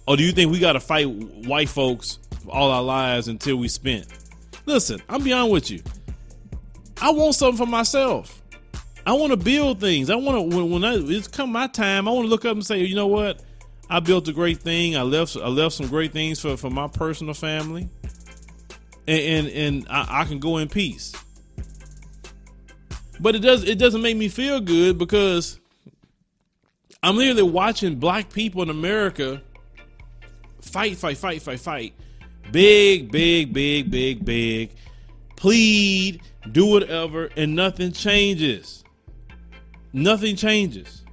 Or 0.07 0.17
do 0.17 0.23
you 0.23 0.31
think 0.31 0.51
we 0.51 0.57
got 0.57 0.73
to 0.73 0.79
fight 0.79 1.05
white 1.05 1.69
folks 1.69 2.17
all 2.49 2.71
our 2.71 2.81
lives 2.81 3.27
until 3.27 3.57
we 3.57 3.67
spent? 3.67 4.07
Listen, 4.65 5.01
I'm 5.09 5.23
beyond 5.23 5.51
with 5.51 5.69
you. 5.71 5.81
I 7.01 7.11
want 7.11 7.35
something 7.35 7.57
for 7.57 7.69
myself. 7.69 8.41
I 9.05 9.13
want 9.13 9.31
to 9.31 9.37
build 9.37 9.79
things. 9.79 10.09
I 10.09 10.15
want 10.15 10.51
to 10.51 10.55
when, 10.55 10.69
when 10.69 10.83
I, 10.83 10.95
it's 10.95 11.27
come 11.27 11.51
my 11.51 11.67
time. 11.67 12.07
I 12.07 12.11
want 12.11 12.25
to 12.25 12.29
look 12.29 12.45
up 12.45 12.53
and 12.53 12.65
say, 12.65 12.79
you 12.83 12.95
know 12.95 13.07
what? 13.07 13.41
I 13.89 13.99
built 13.99 14.27
a 14.27 14.33
great 14.33 14.59
thing. 14.59 14.95
I 14.95 15.01
left 15.01 15.35
I 15.35 15.47
left 15.47 15.75
some 15.75 15.87
great 15.87 16.13
things 16.13 16.39
for, 16.39 16.55
for 16.55 16.69
my 16.69 16.87
personal 16.87 17.33
family, 17.33 17.89
and 19.07 19.19
and, 19.19 19.47
and 19.47 19.87
I, 19.89 20.21
I 20.21 20.25
can 20.25 20.39
go 20.39 20.57
in 20.57 20.69
peace. 20.69 21.13
But 23.19 23.35
it 23.35 23.39
does 23.39 23.63
it 23.63 23.79
doesn't 23.79 24.01
make 24.01 24.15
me 24.15 24.29
feel 24.29 24.61
good 24.61 24.97
because 24.97 25.59
I'm 27.03 27.17
literally 27.17 27.43
watching 27.43 27.95
black 27.95 28.31
people 28.31 28.61
in 28.61 28.69
America 28.69 29.41
fight, 30.61 30.97
fight, 30.97 31.17
fight, 31.17 31.41
fight, 31.41 31.59
fight, 31.59 31.93
big, 32.51 33.11
big, 33.11 33.53
big, 33.53 33.89
big, 33.89 34.25
big, 34.25 34.71
plead, 35.35 36.21
do 36.51 36.65
whatever, 36.65 37.29
and 37.35 37.55
nothing 37.55 37.91
changes. 37.91 38.83
Nothing 39.93 40.35
changes. 40.35 41.03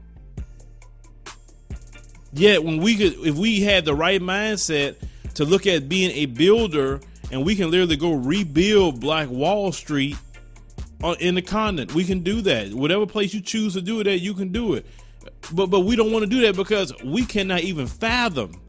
Yet 2.32 2.62
when 2.62 2.78
we 2.78 2.96
could, 2.96 3.14
if 3.26 3.36
we 3.36 3.60
had 3.60 3.84
the 3.84 3.94
right 3.94 4.20
mindset 4.20 4.96
to 5.34 5.44
look 5.44 5.66
at 5.66 5.88
being 5.88 6.10
a 6.12 6.26
builder, 6.26 7.00
and 7.30 7.44
we 7.44 7.54
can 7.54 7.70
literally 7.70 7.96
go 7.96 8.12
rebuild 8.12 9.00
Black 9.00 9.28
Wall 9.28 9.72
Street 9.72 10.16
uh, 11.02 11.14
in 11.20 11.34
the 11.34 11.42
continent, 11.42 11.94
we 11.94 12.04
can 12.04 12.20
do 12.20 12.40
that. 12.42 12.72
Whatever 12.72 13.06
place 13.06 13.34
you 13.34 13.40
choose 13.40 13.74
to 13.74 13.80
do 13.80 14.00
it 14.00 14.06
at, 14.06 14.20
you 14.20 14.34
can 14.34 14.52
do 14.52 14.74
it. 14.74 14.86
But 15.52 15.66
but 15.66 15.80
we 15.80 15.96
don't 15.96 16.12
want 16.12 16.24
to 16.24 16.30
do 16.30 16.42
that 16.42 16.56
because 16.56 16.92
we 17.02 17.24
cannot 17.24 17.60
even 17.60 17.86
fathom 17.86 18.60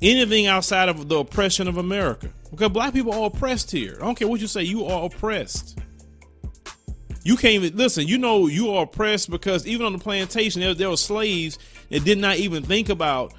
anything 0.00 0.46
outside 0.46 0.88
of 0.88 1.08
the 1.08 1.18
oppression 1.18 1.68
of 1.68 1.76
America. 1.76 2.30
Because 2.50 2.70
black 2.70 2.92
people 2.92 3.12
are 3.12 3.26
oppressed 3.26 3.70
here. 3.70 3.96
I 4.00 4.04
don't 4.04 4.14
care 4.14 4.28
what 4.28 4.40
you 4.40 4.46
say, 4.46 4.62
you 4.62 4.86
are 4.86 5.04
oppressed. 5.04 5.78
You 7.24 7.36
can't 7.36 7.62
even 7.62 7.76
listen. 7.76 8.06
You 8.06 8.16
know 8.16 8.46
you 8.46 8.70
are 8.72 8.84
oppressed 8.84 9.30
because 9.30 9.66
even 9.66 9.84
on 9.84 9.92
the 9.92 9.98
plantation, 9.98 10.62
there, 10.62 10.72
there 10.72 10.88
were 10.88 10.96
slaves 10.96 11.58
that 11.90 12.04
did 12.04 12.18
not 12.18 12.36
even 12.36 12.62
think 12.62 12.88
about 12.88 13.34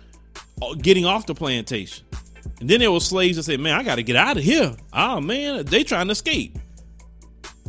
uh, 0.61 0.75
getting 0.75 1.05
off 1.05 1.25
the 1.25 1.33
plantation. 1.33 2.05
And 2.59 2.69
then 2.69 2.81
there 2.81 2.91
were 2.91 2.99
slaves 2.99 3.37
that 3.37 3.43
said, 3.43 3.59
"Man, 3.59 3.73
I 3.73 3.83
got 3.83 3.95
to 3.95 4.03
get 4.03 4.15
out 4.15 4.37
of 4.37 4.43
here." 4.43 4.75
Oh 4.93 5.19
man, 5.21 5.65
they 5.65 5.83
trying 5.83 6.07
to 6.07 6.11
escape. 6.11 6.59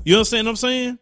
You 0.05 0.17
understand 0.17 0.47
what 0.47 0.51
I'm 0.51 0.57
saying? 0.57 0.99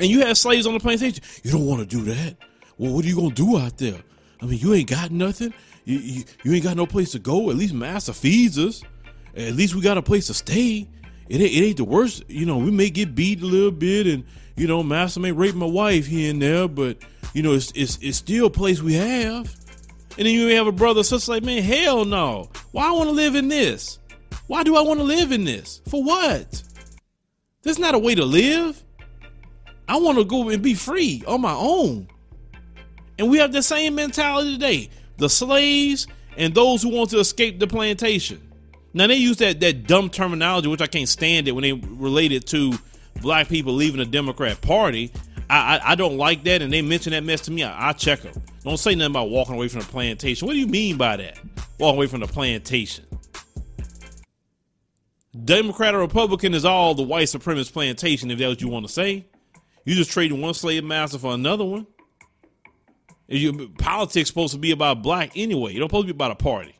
And 0.00 0.10
you 0.10 0.20
have 0.26 0.36
slaves 0.36 0.66
on 0.66 0.74
the 0.74 0.80
plantation. 0.80 1.22
You 1.42 1.52
don't 1.52 1.66
want 1.66 1.80
to 1.80 1.86
do 1.86 2.02
that. 2.12 2.36
Well, 2.78 2.92
what 2.92 3.04
are 3.04 3.08
you 3.08 3.16
gonna 3.16 3.30
do 3.30 3.58
out 3.58 3.78
there? 3.78 4.00
I 4.42 4.46
mean, 4.46 4.58
you 4.58 4.74
ain't 4.74 4.88
got 4.88 5.10
nothing. 5.10 5.52
You, 5.84 6.24
you, 6.44 6.52
ain't 6.52 6.64
got 6.64 6.76
no 6.76 6.86
place 6.86 7.12
to 7.12 7.18
go. 7.18 7.50
At 7.50 7.56
least 7.56 7.74
Master 7.74 8.12
feeds 8.12 8.58
us. 8.58 8.82
At 9.36 9.54
least 9.54 9.74
we 9.74 9.80
got 9.80 9.98
a 9.98 10.02
place 10.02 10.26
to 10.26 10.34
stay. 10.34 10.88
It 11.28 11.40
ain't, 11.40 11.52
it 11.52 11.64
ain't 11.64 11.76
the 11.76 11.84
worst. 11.84 12.24
You 12.28 12.46
know, 12.46 12.58
we 12.58 12.70
may 12.70 12.90
get 12.90 13.14
beat 13.14 13.40
a 13.42 13.46
little 13.46 13.70
bit, 13.70 14.06
and 14.06 14.24
you 14.56 14.66
know, 14.66 14.82
Master 14.82 15.20
may 15.20 15.32
rape 15.32 15.54
my 15.54 15.66
wife 15.66 16.06
here 16.06 16.30
and 16.30 16.42
there, 16.42 16.68
but 16.68 16.98
you 17.34 17.42
know, 17.42 17.54
it's 17.54 17.72
it's, 17.74 17.98
it's 18.02 18.18
still 18.18 18.46
a 18.46 18.50
place 18.50 18.82
we 18.82 18.94
have. 18.94 19.54
And 20.18 20.26
then 20.26 20.34
you 20.34 20.46
may 20.46 20.54
have 20.54 20.66
a 20.66 20.72
brother 20.72 21.00
or 21.00 21.04
sister 21.04 21.32
like, 21.32 21.44
man, 21.44 21.62
hell 21.62 22.04
no. 22.04 22.50
Why 22.72 22.88
I 22.88 22.90
want 22.92 23.08
to 23.08 23.14
live 23.14 23.36
in 23.36 23.48
this? 23.48 23.98
Why 24.48 24.64
do 24.64 24.76
I 24.76 24.80
want 24.80 24.98
to 24.98 25.04
live 25.04 25.32
in 25.32 25.44
this? 25.44 25.80
For 25.88 26.02
what? 26.02 26.62
That's 27.62 27.78
not 27.78 27.94
a 27.94 27.98
way 27.98 28.14
to 28.14 28.24
live. 28.24 28.82
I 29.88 29.96
want 29.96 30.18
to 30.18 30.24
go 30.24 30.48
and 30.48 30.62
be 30.62 30.74
free 30.74 31.22
on 31.26 31.40
my 31.40 31.54
own. 31.54 32.08
And 33.18 33.30
we 33.30 33.38
have 33.38 33.52
the 33.52 33.62
same 33.62 33.94
mentality 33.94 34.52
today. 34.52 34.90
The 35.20 35.28
slaves 35.28 36.06
and 36.38 36.54
those 36.54 36.82
who 36.82 36.88
want 36.88 37.10
to 37.10 37.18
escape 37.18 37.60
the 37.60 37.66
plantation. 37.66 38.40
Now 38.94 39.06
they 39.06 39.16
use 39.16 39.36
that 39.36 39.60
that 39.60 39.86
dumb 39.86 40.08
terminology, 40.08 40.68
which 40.68 40.80
I 40.80 40.86
can't 40.86 41.08
stand 41.08 41.46
it 41.46 41.52
when 41.52 41.62
they 41.62 41.72
relate 41.72 42.32
it 42.32 42.46
to 42.48 42.72
black 43.20 43.48
people 43.48 43.74
leaving 43.74 43.98
the 43.98 44.06
Democrat 44.06 44.60
Party. 44.62 45.12
I, 45.50 45.76
I, 45.76 45.92
I 45.92 45.94
don't 45.94 46.16
like 46.16 46.44
that, 46.44 46.62
and 46.62 46.72
they 46.72 46.80
mention 46.80 47.12
that 47.12 47.22
mess 47.22 47.42
to 47.42 47.50
me. 47.50 47.62
I, 47.62 47.90
I 47.90 47.92
check 47.92 48.22
them. 48.22 48.32
Don't 48.64 48.78
say 48.78 48.94
nothing 48.94 49.12
about 49.12 49.28
walking 49.30 49.56
away 49.56 49.68
from 49.68 49.80
the 49.80 49.86
plantation. 49.86 50.46
What 50.46 50.54
do 50.54 50.58
you 50.58 50.66
mean 50.66 50.96
by 50.96 51.18
that? 51.18 51.38
Walking 51.78 51.98
away 51.98 52.06
from 52.06 52.20
the 52.20 52.26
plantation. 52.26 53.04
Democrat 55.44 55.94
or 55.94 55.98
Republican 55.98 56.54
is 56.54 56.64
all 56.64 56.94
the 56.94 57.02
white 57.02 57.28
supremacist 57.28 57.72
plantation, 57.72 58.30
if 58.30 58.38
that's 58.38 58.48
what 58.48 58.60
you 58.62 58.68
want 58.68 58.86
to 58.86 58.92
say. 58.92 59.26
You 59.84 59.94
just 59.94 60.10
trading 60.10 60.40
one 60.40 60.54
slave 60.54 60.82
master 60.84 61.18
for 61.18 61.32
another 61.32 61.64
one. 61.64 61.86
You, 63.30 63.68
politics 63.78 64.28
supposed 64.28 64.52
to 64.54 64.58
be 64.58 64.72
about 64.72 65.02
black 65.02 65.36
anyway. 65.36 65.72
You 65.72 65.78
don't 65.78 65.88
supposed 65.88 66.08
to 66.08 66.12
be 66.12 66.16
about 66.16 66.32
a 66.32 66.34
party. 66.34 66.74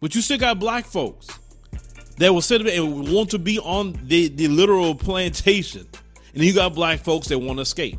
But 0.00 0.14
you 0.14 0.22
still 0.22 0.38
got 0.38 0.58
black 0.58 0.86
folks 0.86 1.28
that 2.16 2.32
will 2.32 2.40
sit 2.40 2.66
and 2.66 3.12
want 3.12 3.30
to 3.30 3.38
be 3.38 3.58
on 3.58 3.98
the, 4.04 4.28
the 4.28 4.48
literal 4.48 4.94
plantation. 4.94 5.86
And 6.34 6.44
you 6.44 6.54
got 6.54 6.74
black 6.74 7.00
folks 7.00 7.28
that 7.28 7.38
want 7.38 7.58
to 7.58 7.62
escape. 7.62 7.98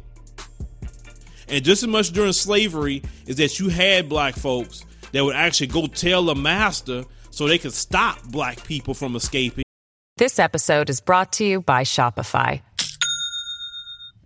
And 1.48 1.64
just 1.64 1.84
as 1.84 1.90
much 1.90 2.12
during 2.12 2.34
slavery 2.34 3.04
is 3.26 3.36
that 3.38 3.60
you 3.60 3.70
had 3.70 4.10
black 4.10 4.36
folks 4.36 4.86
that 5.12 5.24
would 5.24 5.36
actually 5.36 5.68
go 5.68 5.86
tell 5.86 6.24
the 6.24 6.36
master 6.36 7.06
so 7.30 7.48
they 7.48 7.58
could 7.58 7.74
stop 7.74 8.24
black 8.26 8.64
people 8.64 8.94
from 8.94 9.16
escaping. 9.16 9.64
This 10.18 10.40
episode 10.40 10.90
is 10.90 11.00
brought 11.00 11.34
to 11.34 11.46
you 11.46 11.62
by 11.62 11.84
Shopify. 11.84 12.62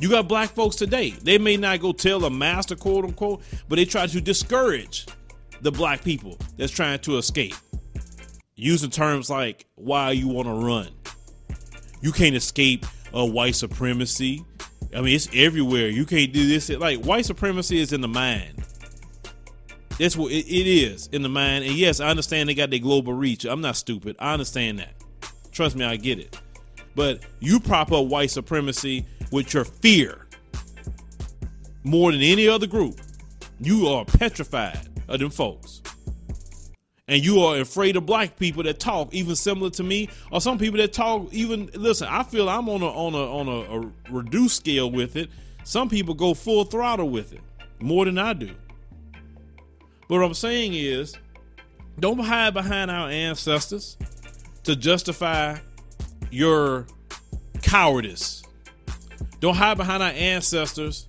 You 0.00 0.10
got 0.10 0.28
black 0.28 0.50
folks 0.50 0.76
today. 0.76 1.10
They 1.10 1.38
may 1.38 1.56
not 1.56 1.80
go 1.80 1.92
tell 1.92 2.24
a 2.24 2.30
master, 2.30 2.76
quote 2.76 3.04
unquote, 3.04 3.42
but 3.68 3.76
they 3.76 3.84
try 3.84 4.06
to 4.06 4.20
discourage 4.20 5.06
the 5.60 5.70
black 5.70 6.02
people 6.04 6.38
that's 6.56 6.72
trying 6.72 6.98
to 7.00 7.18
escape. 7.18 7.54
Using 8.56 8.90
terms 8.90 9.30
like 9.30 9.66
why 9.74 10.12
you 10.12 10.28
want 10.28 10.48
to 10.48 10.54
run. 10.54 10.88
You 12.00 12.12
can't 12.12 12.36
escape 12.36 12.86
uh, 13.16 13.26
white 13.26 13.54
supremacy. 13.54 14.44
I 14.94 15.00
mean, 15.00 15.14
it's 15.14 15.28
everywhere. 15.34 15.88
You 15.88 16.04
can't 16.06 16.32
do 16.32 16.46
this. 16.46 16.68
Like 16.70 17.00
white 17.04 17.24
supremacy 17.24 17.78
is 17.78 17.92
in 17.92 18.00
the 18.00 18.08
mind. 18.08 18.64
That's 19.98 20.16
what 20.16 20.32
it 20.32 20.46
is 20.46 21.08
in 21.08 21.22
the 21.22 21.28
mind. 21.28 21.64
And 21.64 21.74
yes, 21.74 22.00
I 22.00 22.08
understand 22.08 22.48
they 22.48 22.54
got 22.54 22.70
their 22.70 22.80
global 22.80 23.12
reach. 23.12 23.44
I'm 23.44 23.60
not 23.60 23.76
stupid. 23.76 24.16
I 24.18 24.32
understand 24.32 24.80
that. 24.80 24.94
Trust 25.52 25.76
me, 25.76 25.84
I 25.84 25.96
get 25.96 26.18
it. 26.18 26.38
But 26.96 27.24
you 27.40 27.60
prop 27.60 27.92
up 27.92 28.06
white 28.06 28.30
supremacy 28.30 29.06
with 29.34 29.52
your 29.52 29.64
fear 29.64 30.26
more 31.82 32.12
than 32.12 32.22
any 32.22 32.48
other 32.48 32.66
group. 32.66 33.00
You 33.60 33.88
are 33.88 34.04
petrified 34.04 34.88
of 35.08 35.20
them 35.20 35.30
folks 35.30 35.82
and 37.06 37.22
you 37.22 37.40
are 37.40 37.58
afraid 37.58 37.96
of 37.96 38.06
black 38.06 38.38
people 38.38 38.62
that 38.62 38.80
talk 38.80 39.12
even 39.12 39.36
similar 39.36 39.68
to 39.68 39.82
me 39.82 40.08
or 40.32 40.40
some 40.40 40.56
people 40.56 40.78
that 40.78 40.90
talk 40.94 41.28
even 41.30 41.68
listen 41.74 42.08
i 42.10 42.22
feel 42.22 42.48
i'm 42.48 42.66
on 42.70 42.80
a 42.80 42.86
on 42.86 43.12
a 43.12 43.18
on 43.18 43.46
a, 43.46 43.78
a 43.78 43.92
reduced 44.10 44.56
scale 44.56 44.90
with 44.90 45.14
it 45.14 45.28
some 45.64 45.90
people 45.90 46.14
go 46.14 46.32
full 46.32 46.64
throttle 46.64 47.10
with 47.10 47.34
it 47.34 47.42
more 47.78 48.06
than 48.06 48.16
i 48.16 48.32
do 48.32 48.48
but 50.08 50.18
what 50.18 50.24
i'm 50.24 50.32
saying 50.32 50.72
is 50.72 51.14
don't 52.00 52.18
hide 52.20 52.54
behind 52.54 52.90
our 52.90 53.10
ancestors 53.10 53.98
to 54.62 54.74
justify 54.74 55.58
your 56.30 56.86
cowardice. 57.62 58.42
Don't 59.44 59.56
hide 59.56 59.76
behind 59.76 60.02
our 60.02 60.08
ancestors 60.08 61.06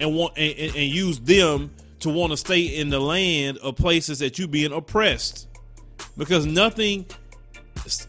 and 0.00 0.12
want 0.12 0.36
and, 0.36 0.58
and, 0.58 0.74
and 0.74 0.90
use 0.90 1.20
them 1.20 1.70
to 2.00 2.10
want 2.10 2.32
to 2.32 2.36
stay 2.36 2.62
in 2.62 2.88
the 2.88 2.98
land 2.98 3.58
of 3.58 3.76
places 3.76 4.18
that 4.18 4.40
you 4.40 4.48
being 4.48 4.72
oppressed. 4.72 5.46
Because 6.16 6.46
nothing 6.46 7.06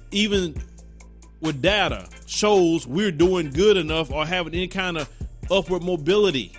even 0.09 0.59
with 1.41 1.61
data 1.61 2.09
shows 2.25 2.87
we're 2.87 3.11
doing 3.11 3.51
good 3.51 3.77
enough 3.77 4.09
or 4.09 4.25
having 4.25 4.55
any 4.55 4.67
kind 4.67 4.97
of 4.97 5.07
upward 5.51 5.83
mobility. 5.83 6.57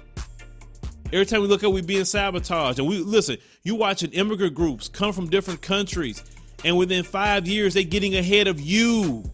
Every 1.13 1.27
time 1.27 1.43
we 1.43 1.49
look 1.49 1.65
at 1.65 1.73
we 1.73 1.83
being 1.83 2.05
sabotaged. 2.05 2.79
And 2.79 2.87
we 2.87 2.99
listen, 2.99 3.37
you 3.65 3.75
watching 3.75 4.13
immigrant 4.13 4.55
groups 4.55 4.87
come 4.87 5.13
from 5.13 5.29
different 5.29 5.61
countries, 5.61 6.23
and 6.65 6.77
within 6.77 7.03
five 7.03 7.49
years 7.49 7.75
they 7.75 7.83
getting 7.83 8.15
ahead 8.15 8.47
of 8.47 8.61
you. 8.61 9.25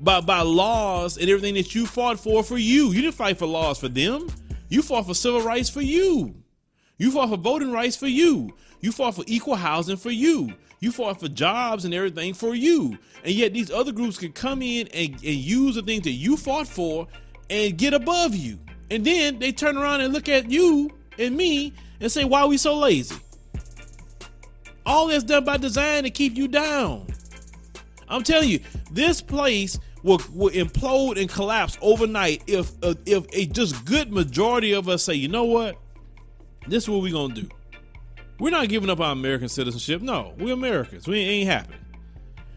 By 0.00 0.20
by 0.20 0.40
laws 0.40 1.18
and 1.18 1.28
everything 1.28 1.54
that 1.54 1.74
you 1.74 1.86
fought 1.86 2.18
for 2.18 2.42
for 2.42 2.56
you. 2.56 2.88
You 2.90 3.02
didn't 3.02 3.14
fight 3.14 3.38
for 3.38 3.46
laws 3.46 3.78
for 3.78 3.88
them. 3.88 4.28
You 4.68 4.82
fought 4.82 5.06
for 5.06 5.14
civil 5.14 5.42
rights 5.42 5.68
for 5.68 5.82
you. 5.82 6.34
You 6.96 7.10
fought 7.10 7.28
for 7.28 7.36
voting 7.36 7.72
rights 7.72 7.96
for 7.96 8.06
you. 8.06 8.54
You 8.80 8.92
fought 8.92 9.16
for 9.16 9.24
equal 9.26 9.56
housing 9.56 9.96
for 9.96 10.10
you. 10.10 10.52
You 10.80 10.90
fought 10.92 11.20
for 11.20 11.28
jobs 11.28 11.84
and 11.84 11.92
everything 11.92 12.32
for 12.32 12.54
you. 12.54 12.96
And 13.24 13.34
yet 13.34 13.52
these 13.52 13.70
other 13.70 13.92
groups 13.92 14.16
can 14.16 14.32
come 14.32 14.62
in 14.62 14.86
and, 14.88 15.12
and 15.12 15.22
use 15.22 15.74
the 15.74 15.82
things 15.82 16.04
that 16.04 16.12
you 16.12 16.36
fought 16.36 16.66
for 16.66 17.06
and 17.50 17.76
get 17.76 17.92
above 17.92 18.34
you. 18.34 18.58
And 18.90 19.04
then 19.04 19.38
they 19.38 19.52
turn 19.52 19.76
around 19.76 20.00
and 20.00 20.12
look 20.12 20.28
at 20.28 20.50
you 20.50 20.90
and 21.18 21.36
me 21.36 21.74
and 22.00 22.10
say, 22.10 22.24
why 22.24 22.40
are 22.40 22.48
we 22.48 22.56
so 22.56 22.76
lazy? 22.78 23.16
All 24.86 25.08
that's 25.08 25.24
done 25.24 25.44
by 25.44 25.58
design 25.58 26.04
to 26.04 26.10
keep 26.10 26.36
you 26.36 26.48
down. 26.48 27.06
I'm 28.08 28.22
telling 28.22 28.48
you, 28.48 28.60
this 28.90 29.20
place 29.20 29.78
will, 30.02 30.20
will 30.32 30.50
implode 30.50 31.20
and 31.20 31.28
collapse 31.28 31.78
overnight 31.80 32.42
if 32.46 32.72
uh, 32.82 32.94
if 33.06 33.26
a 33.32 33.46
just 33.46 33.84
good 33.84 34.12
majority 34.12 34.72
of 34.72 34.88
us 34.88 35.02
say, 35.04 35.14
you 35.14 35.28
know 35.28 35.44
what, 35.44 35.76
this 36.66 36.84
is 36.84 36.88
what 36.90 37.02
we're 37.02 37.12
gonna 37.12 37.34
do. 37.34 37.48
We're 38.38 38.50
not 38.50 38.68
giving 38.68 38.88
up 38.88 39.00
our 39.00 39.12
American 39.12 39.48
citizenship. 39.48 40.00
No, 40.00 40.34
we're 40.38 40.54
Americans. 40.54 41.06
We 41.06 41.18
ain't 41.18 41.50
happening. 41.50 41.80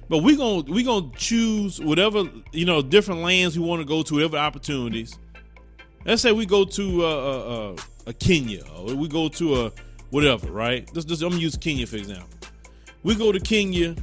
But 0.10 0.20
we 0.20 0.36
gonna 0.36 0.62
we 0.72 0.84
gonna 0.84 1.10
choose 1.16 1.80
whatever 1.80 2.24
you 2.52 2.66
know 2.66 2.82
different 2.82 3.22
lands 3.22 3.58
we 3.58 3.66
want 3.66 3.82
to 3.82 3.86
go 3.86 4.04
to, 4.04 4.14
whatever 4.16 4.38
opportunities. 4.38 5.18
Let's 6.06 6.22
say 6.22 6.32
we 6.32 6.46
go 6.46 6.66
to 6.66 7.04
uh, 7.04 7.08
uh, 7.08 7.72
uh, 7.72 7.76
a 8.08 8.14
Kenya 8.14 8.64
or 8.76 8.96
we 8.96 9.08
go 9.08 9.30
to 9.30 9.66
a 9.66 9.72
whatever, 10.10 10.52
right? 10.52 10.92
This, 10.94 11.06
this, 11.06 11.22
I'm 11.22 11.30
gonna 11.30 11.42
use 11.42 11.58
Kenya 11.58 11.88
for 11.88 11.96
example. 11.98 12.30
We 13.04 13.16
go 13.16 13.32
to 13.32 13.40
Kenya, 13.40 13.96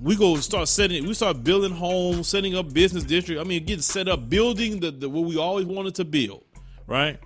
we 0.00 0.16
go 0.16 0.36
start 0.36 0.68
setting, 0.68 1.06
we 1.06 1.14
start 1.14 1.44
building 1.44 1.72
homes, 1.72 2.28
setting 2.28 2.54
up 2.54 2.72
business 2.72 3.04
district. 3.04 3.40
I 3.40 3.44
mean, 3.44 3.64
getting 3.64 3.82
set 3.82 4.08
up, 4.08 4.28
building 4.28 4.80
the, 4.80 4.90
the 4.90 5.08
what 5.08 5.24
we 5.24 5.36
always 5.38 5.66
wanted 5.66 5.94
to 5.96 6.04
build, 6.04 6.44
right? 6.86 7.18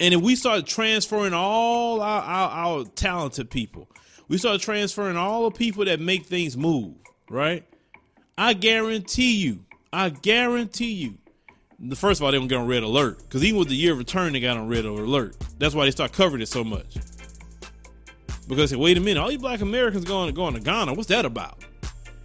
And 0.00 0.14
if 0.14 0.20
we 0.20 0.34
start 0.34 0.66
transferring 0.66 1.32
all 1.32 2.00
our, 2.00 2.22
our, 2.22 2.50
our 2.50 2.84
talented 2.84 3.50
people, 3.50 3.88
we 4.28 4.38
start 4.38 4.60
transferring 4.60 5.16
all 5.16 5.44
the 5.44 5.56
people 5.56 5.84
that 5.84 6.00
make 6.00 6.26
things 6.26 6.56
move, 6.56 6.94
right? 7.28 7.64
I 8.36 8.54
guarantee 8.54 9.36
you, 9.36 9.64
I 9.92 10.08
guarantee 10.08 10.92
you, 10.92 11.18
the 11.78 11.96
first 11.96 12.20
of 12.20 12.24
all, 12.24 12.32
they 12.32 12.38
don't 12.38 12.48
get 12.48 12.58
on 12.58 12.66
red 12.66 12.82
alert 12.82 13.18
because 13.18 13.44
even 13.44 13.58
with 13.58 13.68
the 13.68 13.76
year 13.76 13.92
of 13.92 13.98
return, 13.98 14.32
they 14.32 14.40
got 14.40 14.56
on 14.56 14.68
red 14.68 14.84
alert. 14.84 15.36
That's 15.58 15.74
why 15.74 15.84
they 15.84 15.90
start 15.90 16.12
covering 16.12 16.42
it 16.42 16.48
so 16.48 16.64
much. 16.64 16.96
Because 18.54 18.68
say, 18.68 18.76
wait 18.76 18.98
a 18.98 19.00
minute, 19.00 19.18
all 19.18 19.30
these 19.30 19.38
black 19.38 19.62
Americans 19.62 20.04
going, 20.04 20.34
going 20.34 20.52
to 20.52 20.60
Ghana, 20.60 20.92
what's 20.92 21.08
that 21.08 21.24
about? 21.24 21.64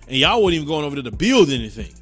And 0.09 0.17
y'all 0.17 0.43
weren't 0.43 0.55
even 0.55 0.67
going 0.67 0.83
over 0.83 0.95
there 0.95 1.09
to 1.09 1.15
build 1.15 1.49
anything. 1.49 1.93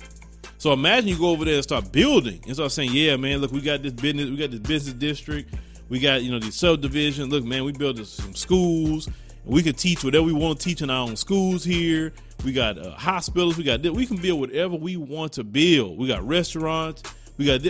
So 0.57 0.73
imagine 0.73 1.09
you 1.09 1.19
go 1.19 1.29
over 1.29 1.45
there 1.45 1.53
and 1.53 1.63
start 1.63 1.91
building 1.91 2.41
and 2.47 2.55
start 2.55 2.71
saying, 2.71 2.89
yeah, 2.91 3.17
man, 3.17 3.37
look, 3.37 3.51
we 3.51 3.61
got 3.61 3.83
this 3.83 3.93
business, 3.93 4.27
we 4.27 4.35
got 4.35 4.49
this 4.49 4.61
business 4.61 4.95
district, 4.95 5.53
we 5.89 5.99
got, 5.99 6.23
you 6.23 6.31
know, 6.31 6.39
these 6.39 6.55
subdivision. 6.55 7.29
Look, 7.29 7.43
man, 7.43 7.65
we 7.65 7.71
built 7.71 7.99
some 7.99 8.33
schools. 8.33 9.07
We 9.45 9.61
could 9.61 9.77
teach 9.77 10.03
whatever 10.03 10.25
we 10.25 10.33
want 10.33 10.59
to 10.59 10.65
teach 10.65 10.81
in 10.81 10.89
our 10.89 11.07
own 11.07 11.15
schools 11.15 11.63
here. 11.63 12.11
We 12.43 12.51
got 12.51 12.79
uh, 12.79 12.95
hospitals. 12.95 13.59
We 13.59 13.63
got 13.63 13.81
we 13.81 14.07
can 14.07 14.17
build 14.17 14.39
whatever 14.39 14.75
we 14.75 14.97
want 14.97 15.33
to 15.33 15.43
build. 15.43 15.99
We 15.99 16.07
got 16.07 16.27
restaurants. 16.27 17.03
We 17.37 17.45
got 17.45 17.61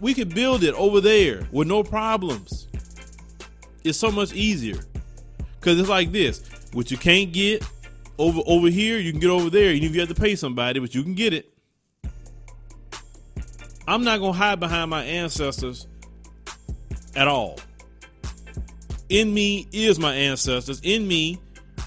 we 0.00 0.12
can 0.12 0.28
build 0.28 0.62
it 0.62 0.74
over 0.74 1.00
there 1.00 1.48
with 1.52 1.68
no 1.68 1.82
problems. 1.82 2.68
It's 3.82 3.96
so 3.96 4.10
much 4.10 4.34
easier 4.34 4.82
because 5.66 5.80
it's 5.80 5.88
like 5.88 6.12
this: 6.12 6.48
what 6.72 6.92
you 6.92 6.96
can't 6.96 7.32
get 7.32 7.66
over 8.18 8.40
over 8.46 8.68
here, 8.68 8.98
you 8.98 9.10
can 9.10 9.20
get 9.20 9.30
over 9.30 9.50
there. 9.50 9.72
Even 9.72 9.88
if 9.88 9.94
you 9.94 10.00
have 10.00 10.08
to 10.08 10.14
pay 10.14 10.36
somebody, 10.36 10.78
but 10.78 10.94
you 10.94 11.02
can 11.02 11.14
get 11.14 11.32
it. 11.32 11.52
I'm 13.88 14.04
not 14.04 14.20
gonna 14.20 14.32
hide 14.32 14.60
behind 14.60 14.90
my 14.90 15.02
ancestors 15.02 15.88
at 17.16 17.26
all. 17.26 17.58
In 19.08 19.34
me 19.34 19.66
is 19.72 19.98
my 19.98 20.14
ancestors. 20.14 20.80
In 20.84 21.08
me, 21.08 21.40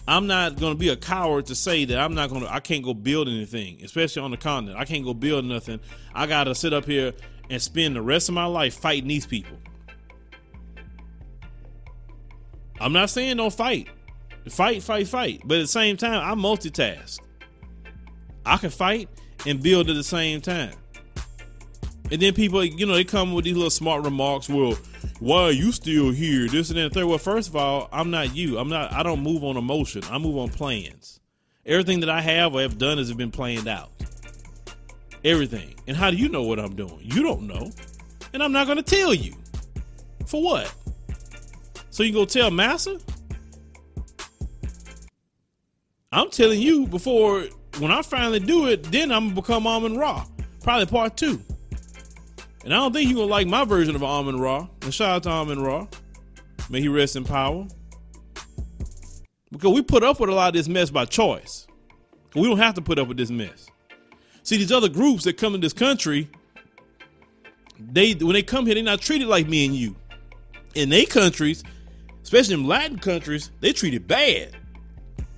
I'm 0.09 0.27
not 0.27 0.57
to 0.57 0.75
be 0.75 0.89
a 0.89 0.97
coward 0.97 1.45
to 1.45 1.55
say 1.55 1.85
that 1.85 1.99
I'm 1.99 2.13
not 2.13 2.31
to, 2.31 2.53
I 2.53 2.59
can't 2.59 2.83
go 2.83 2.93
build 2.93 3.29
anything, 3.29 3.79
especially 3.81 4.23
on 4.23 4.31
the 4.31 4.37
continent. 4.37 4.77
I 4.77 4.83
can't 4.83 5.05
go 5.05 5.13
build 5.13 5.45
nothing. 5.45 5.79
I 6.13 6.27
got 6.27 6.45
to 6.45 6.55
sit 6.55 6.73
up 6.73 6.83
here 6.83 7.13
and 7.49 7.61
spend 7.61 7.95
the 7.95 8.01
rest 8.01 8.27
of 8.27 8.35
my 8.35 8.45
life 8.45 8.75
fighting 8.75 9.07
these 9.07 9.25
people. 9.25 9.57
I'm 12.79 12.93
not 12.93 13.09
saying 13.09 13.37
don't 13.37 13.53
fight. 13.53 13.89
Fight, 14.49 14.81
fight, 14.81 15.07
fight. 15.07 15.41
But 15.45 15.57
at 15.57 15.61
the 15.61 15.67
same 15.67 15.97
time, 15.97 16.21
I 16.21 16.39
multitask. 16.39 17.19
I 18.45 18.57
can 18.57 18.69
fight 18.69 19.09
and 19.45 19.61
build 19.61 19.89
at 19.89 19.95
the 19.95 20.03
same 20.03 20.41
time. 20.41 20.73
And 22.11 22.21
then 22.21 22.33
people, 22.33 22.63
you 22.63 22.85
know, 22.85 22.93
they 22.93 23.03
come 23.03 23.33
with 23.33 23.45
these 23.45 23.55
little 23.55 23.69
smart 23.69 24.03
remarks. 24.03 24.49
Well, 24.49 24.77
why 25.19 25.43
are 25.43 25.51
you 25.51 25.71
still 25.71 26.09
here? 26.11 26.47
This 26.47 26.69
and 26.69 26.79
that. 26.79 26.93
Third. 26.93 27.05
Well, 27.05 27.19
first 27.19 27.49
of 27.49 27.55
all, 27.55 27.87
I'm 27.91 28.09
not 28.09 28.35
you. 28.35 28.57
I'm 28.57 28.69
not. 28.69 28.91
I 28.91 29.03
don't 29.03 29.21
move 29.21 29.43
on 29.43 29.57
emotion. 29.57 30.01
I 30.09 30.17
move 30.17 30.37
on 30.37 30.49
plans. 30.49 31.19
Everything 31.65 31.99
that 31.99 32.09
I 32.09 32.21
have 32.21 32.55
or 32.55 32.61
have 32.61 32.79
done 32.79 32.97
has 32.97 33.13
been 33.13 33.29
planned 33.29 33.67
out. 33.67 33.91
Everything. 35.23 35.75
And 35.87 35.95
how 35.95 36.09
do 36.09 36.17
you 36.17 36.29
know 36.29 36.43
what 36.43 36.59
I'm 36.59 36.75
doing? 36.75 36.99
You 37.03 37.21
don't 37.21 37.43
know, 37.43 37.69
and 38.33 38.41
I'm 38.41 38.51
not 38.51 38.65
going 38.65 38.77
to 38.77 38.83
tell 38.83 39.13
you. 39.13 39.35
For 40.25 40.41
what? 40.41 40.73
So 41.99 42.03
you 42.03 42.13
go 42.13 42.23
tell 42.23 42.49
Massa? 42.49 42.97
I'm 46.13 46.29
telling 46.29 46.61
you 46.61 46.87
before 46.87 47.41
when 47.79 47.91
I 47.91 48.01
finally 48.03 48.39
do 48.39 48.67
it, 48.67 48.83
then 48.83 49.11
I'm 49.11 49.25
gonna 49.25 49.41
become 49.41 49.67
almond 49.67 49.99
raw. 49.99 50.25
Probably 50.63 50.85
part 50.85 51.17
two. 51.17 51.41
And 52.63 52.73
I 52.73 52.77
don't 52.77 52.93
think 52.93 53.09
you're 53.09 53.17
gonna 53.17 53.29
like 53.29 53.47
my 53.47 53.65
version 53.65 53.97
of 53.97 54.03
almond 54.03 54.39
raw. 54.39 54.65
And 54.83 54.93
shout 54.93 55.09
out 55.09 55.23
to 55.23 55.29
almond 55.29 55.61
raw. 55.61 55.87
May 56.69 56.79
he 56.79 56.87
rest 56.87 57.17
in 57.17 57.25
power. 57.25 57.67
Because 59.51 59.73
we 59.73 59.81
put 59.81 60.01
up 60.01 60.21
with 60.21 60.29
a 60.29 60.33
lot 60.33 60.47
of 60.47 60.53
this 60.53 60.69
mess 60.69 60.89
by 60.89 61.03
choice. 61.03 61.67
We 62.33 62.43
don't 62.43 62.59
have 62.59 62.75
to 62.75 62.81
put 62.81 62.97
up 62.97 63.09
with 63.09 63.17
this 63.17 63.29
mess. 63.29 63.67
See, 64.43 64.55
these 64.55 64.71
other 64.71 64.87
groups 64.87 65.25
that 65.25 65.33
come 65.35 65.53
in 65.53 65.59
this 65.59 65.73
country, 65.73 66.29
they 67.77 68.13
when 68.13 68.35
they 68.35 68.43
come 68.43 68.65
here, 68.65 68.75
they're 68.75 68.85
not 68.85 69.01
treated 69.01 69.27
like 69.27 69.49
me 69.49 69.65
and 69.65 69.75
you. 69.75 69.97
In 70.75 70.87
their 70.87 71.05
countries, 71.05 71.61
especially 72.23 72.55
in 72.55 72.67
Latin 72.67 72.99
countries, 72.99 73.51
they 73.59 73.73
treat 73.73 73.93
it 73.93 74.07
bad. 74.07 74.55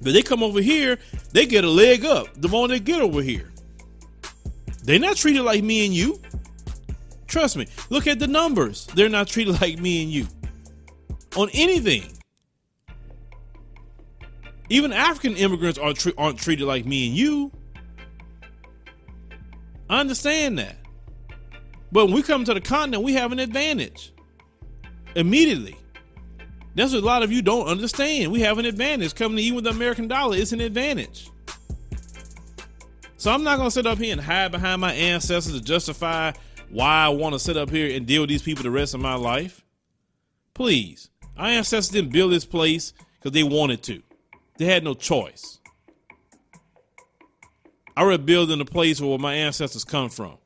But 0.02 0.14
they 0.14 0.22
come 0.22 0.42
over 0.42 0.62
here, 0.62 0.98
they 1.32 1.46
get 1.46 1.64
a 1.64 1.70
leg 1.70 2.06
up 2.06 2.28
the 2.36 2.48
moment 2.48 2.72
they 2.72 2.80
get 2.80 3.02
over 3.02 3.22
here. 3.22 3.52
They're 4.84 5.00
not 5.00 5.16
treated 5.16 5.44
like 5.44 5.64
me 5.64 5.86
and 5.86 5.94
you. 5.94 6.20
Trust 7.28 7.56
me. 7.56 7.68
Look 7.90 8.08
at 8.08 8.20
the 8.20 8.28
numbers. 8.28 8.88
They're 8.88 9.10
not 9.10 9.28
treated 9.28 9.62
like 9.62 9.80
me 9.80 10.04
and 10.04 10.12
you 10.12 10.28
on 11.36 11.50
anything. 11.54 12.12
Even 14.70 14.94
African 14.94 15.36
immigrants 15.36 15.78
aren't, 15.78 15.98
tre- 15.98 16.14
aren't 16.18 16.40
treated 16.40 16.66
like 16.66 16.86
me 16.86 17.08
and 17.08 17.16
you. 17.16 17.52
I 19.90 20.00
understand 20.00 20.58
that. 20.60 20.78
But 21.92 22.06
when 22.06 22.16
we 22.16 22.22
come 22.22 22.46
to 22.46 22.54
the 22.54 22.62
continent, 22.62 23.04
we 23.04 23.14
have 23.14 23.34
an 23.34 23.40
advantage 23.40 24.14
immediately. 25.16 25.76
That's 26.74 26.94
what 26.94 27.04
a 27.04 27.06
lot 27.06 27.24
of 27.24 27.32
you 27.32 27.42
don't 27.42 27.68
understand. 27.68 28.32
We 28.32 28.42
have 28.42 28.58
an 28.58 28.66
advantage 28.66 29.16
coming 29.16 29.38
to 29.38 29.44
you 29.44 29.56
with 29.56 29.66
the 29.66 29.72
American 29.72 30.08
dollar. 30.08 30.38
It's 30.38 30.54
an 30.54 30.62
advantage. 30.62 31.30
So 33.18 33.32
I'm 33.32 33.44
not 33.44 33.58
going 33.58 33.68
to 33.68 33.72
sit 33.72 33.86
up 33.86 33.98
here 33.98 34.14
and 34.14 34.22
hide 34.22 34.52
behind 34.52 34.82
my 34.82 34.94
ancestors 34.94 35.54
to 35.54 35.62
justify 35.62 36.32
why 36.70 37.06
I 37.06 37.10
want 37.10 37.34
to 37.34 37.40
sit 37.40 37.58
up 37.58 37.70
here 37.70 37.96
and 37.96 38.08
deal 38.08 38.22
with 38.22 38.30
these 38.30 38.42
people 38.42 38.64
the 38.64 38.72
rest 38.72 38.94
of 38.94 39.02
my 39.02 39.16
life. 39.16 39.64
Please. 40.54 41.10
Our 41.38 41.48
ancestors 41.48 41.90
didn't 41.90 42.14
build 42.14 42.32
this 42.32 42.46
place 42.46 42.94
because 43.20 43.34
they 43.34 43.44
wanted 43.44 43.84
to. 43.84 44.02
They 44.58 44.66
had 44.66 44.84
no 44.84 44.94
choice. 44.94 45.60
I 47.96 48.04
read 48.04 48.26
building 48.26 48.62
a 48.62 48.66
place 48.66 49.02
where 49.02 49.20
my 49.20 49.34
ancestors 49.34 49.84
come 49.84 50.10
from. 50.10 50.38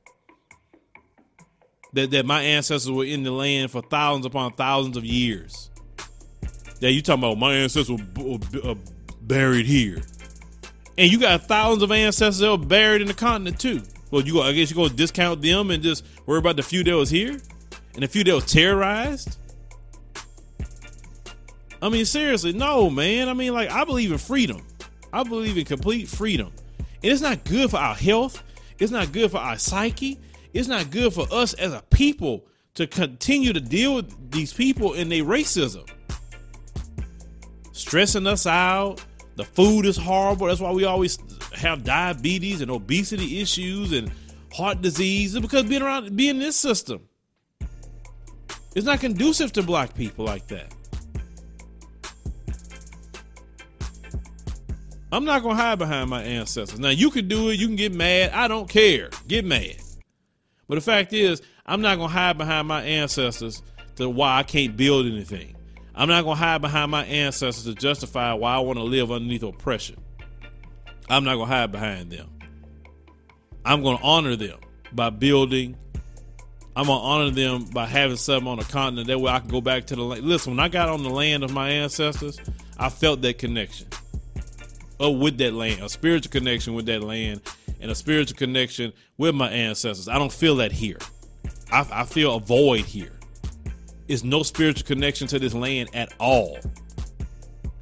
That, 1.93 2.11
that 2.11 2.25
my 2.25 2.41
ancestors 2.41 2.91
were 2.91 3.05
in 3.05 3.23
the 3.23 3.31
land 3.31 3.71
for 3.71 3.81
thousands 3.81 4.25
upon 4.25 4.53
thousands 4.53 4.97
of 4.97 5.05
years. 5.05 5.69
That 6.85 6.91
you 6.91 7.01
talking 7.01 7.23
about 7.23 7.39
my 7.39 7.51
ancestors 7.55 7.99
were, 8.15 8.37
uh, 8.63 8.75
buried 9.21 9.65
here. 9.65 10.03
And 10.99 11.11
you 11.11 11.19
got 11.19 11.41
thousands 11.41 11.81
of 11.81 11.91
ancestors 11.91 12.37
that 12.37 12.51
were 12.51 12.63
buried 12.63 13.01
in 13.01 13.07
the 13.07 13.13
continent 13.15 13.59
too. 13.59 13.81
Well, 14.11 14.21
you 14.21 14.33
go, 14.33 14.43
I 14.43 14.51
guess 14.51 14.69
you 14.69 14.75
go 14.75 14.87
discount 14.87 15.41
them 15.41 15.71
and 15.71 15.81
just 15.81 16.05
worry 16.27 16.37
about 16.37 16.57
the 16.57 16.61
few 16.61 16.83
that 16.83 16.95
was 16.95 17.09
here 17.09 17.41
and 17.95 18.03
the 18.03 18.07
few 18.07 18.23
that 18.25 18.35
was 18.35 18.45
terrorized. 18.45 19.39
I 21.81 21.89
mean, 21.89 22.05
seriously, 22.05 22.53
no, 22.53 22.91
man. 22.91 23.29
I 23.29 23.33
mean, 23.33 23.55
like, 23.55 23.71
I 23.71 23.83
believe 23.83 24.11
in 24.11 24.19
freedom. 24.19 24.61
I 25.11 25.23
believe 25.23 25.57
in 25.57 25.65
complete 25.65 26.07
freedom. 26.07 26.51
And 26.77 27.11
it's 27.11 27.19
not 27.19 27.45
good 27.45 27.71
for 27.71 27.77
our 27.77 27.95
health. 27.95 28.43
It's 28.77 28.91
not 28.91 29.11
good 29.11 29.31
for 29.31 29.39
our 29.39 29.57
psyche. 29.57 30.19
It's 30.53 30.67
not 30.67 30.91
good 30.91 31.15
for 31.15 31.25
us 31.31 31.55
as 31.55 31.73
a 31.73 31.81
people 31.89 32.45
to 32.75 32.85
continue 32.85 33.53
to 33.53 33.59
deal 33.59 33.95
with 33.95 34.29
these 34.31 34.53
people 34.53 34.93
and 34.93 35.11
their 35.11 35.23
racism. 35.23 35.89
Stressing 37.75 38.25
us 38.25 38.47
out. 38.47 39.03
The 39.35 39.43
food 39.43 39.85
is 39.85 39.97
horrible. 39.97 40.47
That's 40.47 40.61
why 40.61 40.71
we 40.71 40.85
always 40.85 41.19
have 41.53 41.83
diabetes 41.83 42.61
and 42.61 42.71
obesity 42.71 43.41
issues 43.41 43.91
and 43.91 44.09
heart 44.53 44.81
disease. 44.81 45.35
It's 45.35 45.45
because 45.45 45.65
being 45.65 45.81
around 45.81 46.15
being 46.15 46.35
in 46.35 46.39
this 46.39 46.55
system. 46.55 47.01
It's 48.77 48.85
not 48.85 49.01
conducive 49.01 49.51
to 49.53 49.61
black 49.61 49.93
people 49.93 50.23
like 50.23 50.47
that. 50.47 50.73
I'm 55.11 55.25
not 55.25 55.43
gonna 55.43 55.55
hide 55.55 55.77
behind 55.77 56.09
my 56.09 56.23
ancestors. 56.23 56.79
Now 56.79 56.89
you 56.89 57.11
can 57.11 57.27
do 57.27 57.49
it, 57.49 57.59
you 57.59 57.67
can 57.67 57.75
get 57.75 57.93
mad. 57.93 58.31
I 58.31 58.47
don't 58.47 58.69
care. 58.69 59.09
Get 59.27 59.43
mad. 59.43 59.75
But 60.69 60.75
the 60.75 60.81
fact 60.81 61.11
is, 61.11 61.41
I'm 61.65 61.81
not 61.81 61.97
gonna 61.97 62.07
hide 62.07 62.37
behind 62.37 62.69
my 62.69 62.83
ancestors 62.83 63.61
to 63.97 64.09
why 64.09 64.37
I 64.37 64.43
can't 64.43 64.77
build 64.77 65.07
anything. 65.07 65.54
I'm 65.95 66.09
not 66.09 66.23
gonna 66.23 66.35
hide 66.35 66.61
behind 66.61 66.91
my 66.91 67.05
ancestors 67.05 67.63
to 67.63 67.73
justify 67.73 68.33
why 68.33 68.55
I 68.55 68.59
want 68.59 68.77
to 68.77 68.83
live 68.83 69.11
underneath 69.11 69.43
oppression. 69.43 69.97
I'm 71.09 71.23
not 71.23 71.35
gonna 71.35 71.45
hide 71.45 71.71
behind 71.71 72.11
them. 72.11 72.29
I'm 73.63 73.81
gonna 73.81 74.03
honor 74.03 74.35
them 74.35 74.59
by 74.91 75.09
building. 75.09 75.77
I'm 76.75 76.87
gonna 76.87 76.99
honor 76.99 77.31
them 77.31 77.65
by 77.65 77.85
having 77.85 78.17
something 78.17 78.47
on 78.47 78.59
the 78.59 78.65
continent. 78.65 79.07
That 79.07 79.19
way 79.19 79.31
I 79.31 79.39
can 79.39 79.49
go 79.49 79.61
back 79.61 79.85
to 79.87 79.95
the 79.95 80.03
land. 80.03 80.25
Listen, 80.25 80.53
when 80.53 80.59
I 80.59 80.67
got 80.67 80.89
on 80.89 81.03
the 81.03 81.09
land 81.09 81.43
of 81.43 81.53
my 81.53 81.69
ancestors, 81.69 82.39
I 82.77 82.89
felt 82.89 83.21
that 83.21 83.37
connection 83.37 83.87
oh, 84.99 85.11
with 85.11 85.37
that 85.37 85.53
land, 85.53 85.81
a 85.81 85.89
spiritual 85.89 86.31
connection 86.31 86.73
with 86.73 86.85
that 86.87 87.03
land, 87.03 87.41
and 87.79 87.91
a 87.91 87.95
spiritual 87.95 88.37
connection 88.37 88.93
with 89.17 89.35
my 89.35 89.49
ancestors. 89.49 90.07
I 90.07 90.17
don't 90.17 90.31
feel 90.31 90.57
that 90.57 90.71
here. 90.71 90.99
I, 91.71 91.85
I 91.91 92.03
feel 92.05 92.35
a 92.35 92.39
void 92.39 92.85
here. 92.85 93.11
It's 94.07 94.23
no 94.23 94.43
spiritual 94.43 94.85
connection 94.85 95.27
to 95.27 95.39
this 95.39 95.53
land 95.53 95.89
at 95.93 96.13
all. 96.19 96.59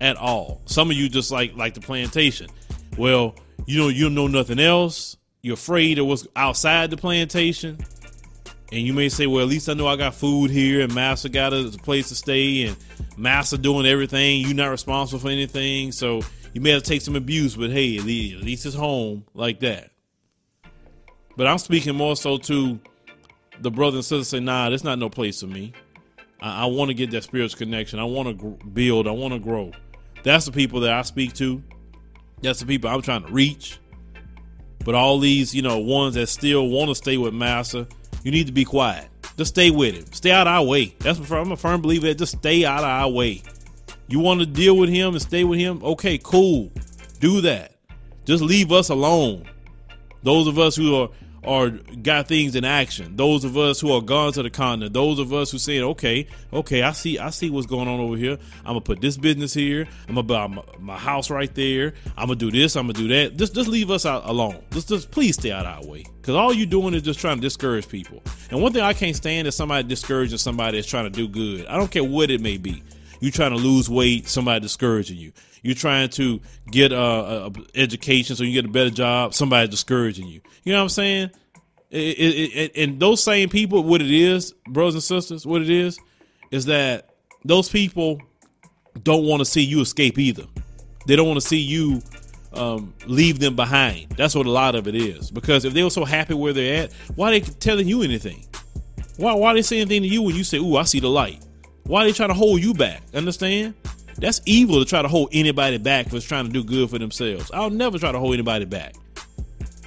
At 0.01 0.17
all. 0.17 0.61
Some 0.65 0.89
of 0.89 0.97
you 0.97 1.09
just 1.09 1.31
like 1.31 1.55
like 1.55 1.73
the 1.73 1.81
plantation. 1.81 2.49
Well, 2.97 3.35
you 3.65 3.79
know 3.79 3.87
you 3.89 4.09
know 4.09 4.27
nothing 4.27 4.59
else. 4.59 5.17
You're 5.41 5.55
afraid 5.55 5.99
of 5.99 6.07
what's 6.07 6.27
outside 6.35 6.89
the 6.89 6.97
plantation. 6.97 7.77
And 8.71 8.81
you 8.81 8.93
may 8.93 9.09
say, 9.09 9.27
well, 9.27 9.43
at 9.43 9.49
least 9.49 9.69
I 9.69 9.73
know 9.73 9.87
I 9.87 9.95
got 9.95 10.15
food 10.15 10.49
here 10.49 10.81
and 10.81 10.95
Master 10.95 11.29
got 11.29 11.53
a 11.53 11.69
place 11.83 12.09
to 12.09 12.15
stay 12.15 12.63
and 12.63 12.77
Master 13.17 13.55
doing 13.57 13.85
everything. 13.85 14.41
You're 14.41 14.55
not 14.55 14.69
responsible 14.69 15.19
for 15.19 15.29
anything. 15.29 15.91
So 15.91 16.21
you 16.53 16.61
may 16.61 16.71
have 16.71 16.81
to 16.81 16.89
take 16.89 17.01
some 17.01 17.15
abuse, 17.15 17.55
but 17.55 17.71
hey, 17.71 17.97
at 17.97 18.03
least, 18.03 18.65
it's 18.65 18.75
home 18.75 19.25
like 19.35 19.59
that. 19.59 19.91
But 21.35 21.47
I'm 21.47 21.57
speaking 21.57 21.95
more 21.95 22.15
so 22.15 22.37
to 22.37 22.79
the 23.59 23.69
brothers 23.69 23.95
and 23.95 24.05
sisters 24.05 24.27
say, 24.29 24.39
nah, 24.39 24.69
there's 24.69 24.83
not 24.83 24.97
no 24.97 25.09
place 25.09 25.41
for 25.41 25.47
me. 25.47 25.73
I, 26.43 26.63
I 26.63 26.65
want 26.65 26.89
to 26.89 26.93
get 26.93 27.09
that 27.11 27.23
spiritual 27.23 27.57
connection. 27.57 27.97
I 27.97 28.03
want 28.03 28.27
to 28.27 28.33
gr- 28.33 28.67
build. 28.69 29.07
I 29.07 29.11
want 29.11 29.33
to 29.33 29.39
grow. 29.39 29.71
That's 30.23 30.45
the 30.45 30.51
people 30.51 30.81
that 30.81 30.93
I 30.93 31.01
speak 31.01 31.33
to. 31.33 31.63
That's 32.41 32.59
the 32.59 32.65
people 32.65 32.89
I'm 32.89 33.01
trying 33.01 33.25
to 33.25 33.31
reach. 33.31 33.79
But 34.85 34.95
all 34.95 35.17
these, 35.17 35.55
you 35.55 35.61
know, 35.61 35.79
ones 35.79 36.15
that 36.15 36.27
still 36.27 36.67
want 36.67 36.89
to 36.89 36.95
stay 36.95 37.17
with 37.17 37.33
Master, 37.33 37.87
you 38.23 38.31
need 38.31 38.47
to 38.47 38.53
be 38.53 38.65
quiet. 38.65 39.07
Just 39.37 39.53
stay 39.53 39.71
with 39.71 39.95
him. 39.95 40.05
Stay 40.11 40.31
out 40.31 40.45
of 40.45 40.53
our 40.53 40.63
way. 40.63 40.93
That's 40.99 41.17
what 41.17 41.31
I'm 41.31 41.51
a 41.53 41.57
firm 41.57 41.81
believer 41.81 42.07
that 42.07 42.17
just 42.17 42.37
stay 42.37 42.65
out 42.65 42.79
of 42.79 42.89
our 42.89 43.09
way. 43.09 43.41
You 44.07 44.19
want 44.19 44.41
to 44.41 44.45
deal 44.45 44.77
with 44.77 44.89
him 44.89 45.13
and 45.13 45.21
stay 45.21 45.45
with 45.45 45.59
him? 45.59 45.81
Okay, 45.83 46.19
cool. 46.21 46.71
Do 47.19 47.41
that. 47.41 47.75
Just 48.25 48.43
leave 48.43 48.71
us 48.71 48.89
alone. 48.89 49.45
Those 50.21 50.47
of 50.47 50.59
us 50.59 50.75
who 50.75 50.95
are 50.95 51.09
are 51.45 51.69
got 51.69 52.27
things 52.27 52.55
in 52.55 52.65
action. 52.65 53.15
Those 53.15 53.43
of 53.43 53.57
us 53.57 53.79
who 53.79 53.91
are 53.91 54.01
gone 54.01 54.33
to 54.33 54.43
the 54.43 54.49
continent. 54.49 54.93
Those 54.93 55.19
of 55.19 55.33
us 55.33 55.51
who 55.51 55.57
saying, 55.57 55.83
okay, 55.83 56.27
okay, 56.51 56.83
I 56.83 56.91
see, 56.91 57.19
I 57.19 57.29
see 57.29 57.49
what's 57.49 57.67
going 57.67 57.87
on 57.87 57.99
over 57.99 58.15
here. 58.15 58.37
I'm 58.59 58.73
gonna 58.73 58.81
put 58.81 59.01
this 59.01 59.17
business 59.17 59.53
here. 59.53 59.87
I'm 60.07 60.15
gonna 60.15 60.23
buy 60.23 60.47
my, 60.47 60.63
my 60.79 60.97
house 60.97 61.29
right 61.29 61.53
there. 61.53 61.93
I'm 62.17 62.27
gonna 62.27 62.35
do 62.35 62.51
this. 62.51 62.75
I'm 62.75 62.87
gonna 62.87 62.99
do 62.99 63.07
that. 63.09 63.37
Just, 63.37 63.55
just 63.55 63.69
leave 63.69 63.91
us 63.91 64.05
out 64.05 64.23
alone. 64.25 64.63
Just, 64.71 64.89
just 64.89 65.11
please 65.11 65.35
stay 65.35 65.51
out 65.51 65.65
of 65.65 65.83
our 65.83 65.89
way. 65.89 66.05
Cause 66.21 66.35
all 66.35 66.53
you're 66.53 66.65
doing 66.65 66.93
is 66.93 67.01
just 67.01 67.19
trying 67.19 67.37
to 67.37 67.41
discourage 67.41 67.87
people. 67.89 68.23
And 68.49 68.61
one 68.61 68.71
thing 68.71 68.81
I 68.81 68.93
can't 68.93 69.15
stand 69.15 69.47
is 69.47 69.55
somebody 69.55 69.87
discouraging 69.87 70.37
somebody 70.37 70.77
that's 70.77 70.87
trying 70.87 71.05
to 71.05 71.09
do 71.09 71.27
good. 71.27 71.65
I 71.67 71.77
don't 71.77 71.91
care 71.91 72.03
what 72.03 72.31
it 72.31 72.39
may 72.39 72.57
be. 72.57 72.81
You 73.23 73.31
trying 73.31 73.51
to 73.51 73.57
lose 73.57 73.89
weight, 73.89 74.27
somebody 74.27 74.59
discouraging 74.59 75.15
you. 75.15 75.31
You're 75.61 75.75
trying 75.75 76.09
to 76.09 76.41
get 76.69 76.91
a, 76.91 77.45
a, 77.45 77.51
education 77.73 78.35
so 78.35 78.43
you 78.43 78.51
get 78.51 78.65
a 78.65 78.73
better 78.73 78.89
job, 78.89 79.33
somebody 79.33 79.69
discouraging 79.69 80.27
you. 80.27 80.41
You 80.65 80.73
know 80.73 80.79
what 80.79 80.83
I'm 80.83 80.89
saying? 80.89 81.31
It, 81.89 81.99
it, 81.99 82.51
it, 82.53 82.71
and 82.75 82.99
those 82.99 83.23
same 83.23 83.47
people, 83.47 83.81
what 83.81 84.01
it 84.01 84.11
is, 84.11 84.51
brothers 84.67 84.95
and 84.95 85.03
sisters, 85.03 85.45
what 85.45 85.61
it 85.61 85.69
is, 85.69 85.97
is 86.51 86.65
that 86.65 87.11
those 87.45 87.69
people 87.69 88.21
don't 89.03 89.23
want 89.23 89.39
to 89.39 89.45
see 89.45 89.61
you 89.61 89.79
escape 89.79 90.19
either. 90.19 90.43
They 91.07 91.15
don't 91.15 91.25
want 91.25 91.39
to 91.39 91.47
see 91.47 91.61
you 91.61 92.01
um, 92.51 92.93
leave 93.05 93.39
them 93.39 93.55
behind. 93.55 94.09
That's 94.17 94.35
what 94.35 94.47
a 94.47 94.51
lot 94.51 94.75
of 94.75 94.85
it 94.85 94.95
is. 94.95 95.31
Because 95.31 95.63
if 95.63 95.73
they 95.73 95.81
were 95.81 95.89
so 95.91 96.03
happy 96.03 96.33
where 96.33 96.51
they're 96.51 96.83
at, 96.83 96.93
why 97.15 97.29
are 97.29 97.31
they 97.31 97.39
telling 97.39 97.87
you 97.87 98.01
anything? 98.01 98.45
Why 99.15 99.33
why 99.33 99.51
are 99.51 99.53
they 99.53 99.61
saying 99.61 99.83
anything 99.83 100.01
to 100.01 100.09
you 100.09 100.23
when 100.23 100.35
you 100.35 100.43
say, 100.43 100.57
"Ooh, 100.57 100.75
I 100.75 100.83
see 100.83 100.99
the 100.99 101.07
light"? 101.07 101.41
Why 101.85 102.03
are 102.03 102.05
they 102.05 102.13
trying 102.13 102.29
to 102.29 102.35
hold 102.35 102.63
you 102.63 102.73
back? 102.73 103.01
Understand? 103.13 103.73
That's 104.17 104.41
evil 104.45 104.79
to 104.79 104.85
try 104.85 105.01
to 105.01 105.07
hold 105.07 105.29
anybody 105.31 105.77
back 105.77 106.09
for 106.09 106.19
trying 106.19 106.45
to 106.45 106.51
do 106.51 106.63
good 106.63 106.89
for 106.89 106.99
themselves. 106.99 107.51
I'll 107.53 107.69
never 107.69 107.97
try 107.97 108.11
to 108.11 108.19
hold 108.19 108.33
anybody 108.33 108.65
back. 108.65 108.95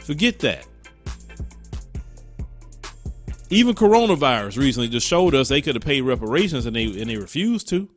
Forget 0.03 0.41
that. 0.41 0.67
Even 3.49 3.75
coronavirus 3.75 4.59
recently 4.59 4.89
just 4.89 5.07
showed 5.07 5.35
us 5.35 5.49
they 5.49 5.63
could 5.63 5.77
have 5.77 5.85
paid 5.85 6.03
reparations 6.03 6.67
and 6.67 6.75
they 6.75 6.85
and 6.85 7.09
they 7.09 7.17
refused 7.17 7.69
to. 7.69 7.89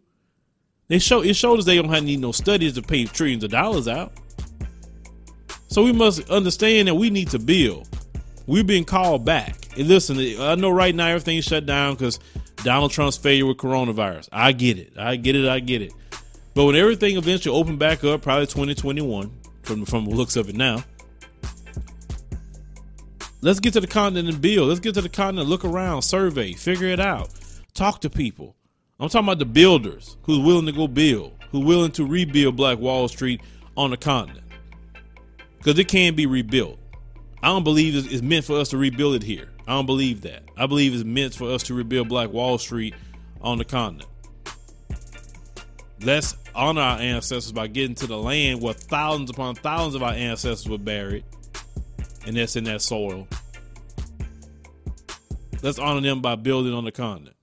They 0.88 1.00
show 1.00 1.22
it 1.22 1.36
showed 1.36 1.60
us 1.60 1.66
they 1.66 1.76
don't 1.76 1.90
have 1.90 2.04
need 2.04 2.20
no 2.20 2.32
studies 2.32 2.74
to 2.74 2.84
pay 2.84 3.06
trillions 3.06 3.44
of 3.44 3.50
dollars 3.50 3.88
out. 3.88 4.14
So 5.68 5.84
we 5.84 5.92
must 5.92 6.30
understand 6.30 6.88
that 6.88 6.96
we 6.96 7.10
need 7.10 7.30
to 7.30 7.40
build. 7.40 7.88
We're 8.48 8.64
being 8.64 8.86
called 8.86 9.26
back. 9.26 9.56
And 9.78 9.88
listen, 9.88 10.18
I 10.40 10.56
know 10.56 10.72
right 10.72 10.94
now 10.94 11.08
everything's 11.08 11.46
shut 11.46 11.66
down 11.68 11.94
because 11.94 12.20
Donald 12.64 12.92
Trump's 12.92 13.18
failure 13.18 13.46
with 13.46 13.58
coronavirus. 13.58 14.30
I 14.32 14.52
get 14.52 14.78
it. 14.78 14.94
I 14.98 15.16
get 15.16 15.36
it. 15.36 15.48
I 15.48 15.60
get 15.60 15.82
it. 15.82 15.94
But 16.54 16.66
when 16.66 16.76
everything 16.76 17.18
eventually 17.18 17.56
opened 17.56 17.80
back 17.80 18.04
up, 18.04 18.22
probably 18.22 18.48
2021, 18.48 19.32
from 19.64 19.86
from 19.86 20.06
the 20.06 20.12
looks 20.12 20.36
of 20.36 20.50
it 20.50 20.56
now, 20.56 20.84
let's 23.42 23.60
get 23.60 23.74
to 23.74 23.80
the 23.80 23.88
continent 23.88 24.30
and 24.30 24.42
build. 24.42 24.68
Let's 24.68 24.80
get 24.80 24.94
to 24.96 25.02
the 25.02 25.10
continent, 25.10 25.48
look 25.48 25.64
around, 25.64 26.02
survey, 26.02 26.54
figure 26.54 26.88
it 26.88 27.00
out, 27.00 27.30
talk 27.74 28.02
to 28.02 28.10
people. 28.10 28.56
I'm 29.00 29.08
talking 29.08 29.28
about 29.28 29.40
the 29.40 29.46
builders 29.46 30.18
who's 30.24 30.40
willing 30.40 30.66
to 30.66 30.74
go 30.74 30.88
build, 30.88 31.34
who 31.52 31.62
willing 31.62 31.92
to 31.92 32.06
rebuild 32.06 32.58
Black 32.58 32.80
Wall 32.80 33.08
Street 33.08 33.42
on 33.78 33.92
the 33.92 33.98
continent, 33.98 34.46
because 35.58 35.80
it 35.80 35.88
can 35.88 36.16
be 36.16 36.26
rebuilt. 36.26 36.78
I 37.42 37.48
don't 37.48 37.64
believe 37.64 38.12
it's 38.12 38.22
meant 38.22 38.44
for 38.44 38.60
us 38.60 38.68
to 38.70 38.78
rebuild 38.78 39.16
it 39.16 39.24
here. 39.24 39.50
I 39.70 39.74
don't 39.74 39.86
believe 39.86 40.22
that. 40.22 40.42
I 40.58 40.66
believe 40.66 40.96
it's 40.96 41.04
meant 41.04 41.36
for 41.36 41.52
us 41.52 41.62
to 41.64 41.76
rebuild 41.76 42.10
Black 42.10 42.34
Wall 42.34 42.58
Street 42.58 42.96
on 43.40 43.60
the 43.60 43.64
continent. 43.64 44.10
Let's 46.02 46.36
honor 46.56 46.82
our 46.82 46.98
ancestors 46.98 47.52
by 47.52 47.68
getting 47.68 47.94
to 47.98 48.08
the 48.08 48.18
land 48.18 48.64
where 48.64 48.74
thousands 48.74 49.30
upon 49.30 49.54
thousands 49.54 49.94
of 49.94 50.02
our 50.02 50.14
ancestors 50.14 50.68
were 50.68 50.80
buried, 50.80 51.24
and 52.26 52.36
that's 52.36 52.56
in 52.56 52.64
that 52.64 52.82
soil. 52.82 53.28
Let's 55.62 55.78
honor 55.78 56.02
them 56.02 56.20
by 56.20 56.34
building 56.34 56.74
on 56.74 56.84
the 56.84 56.92
continent. 56.92 57.36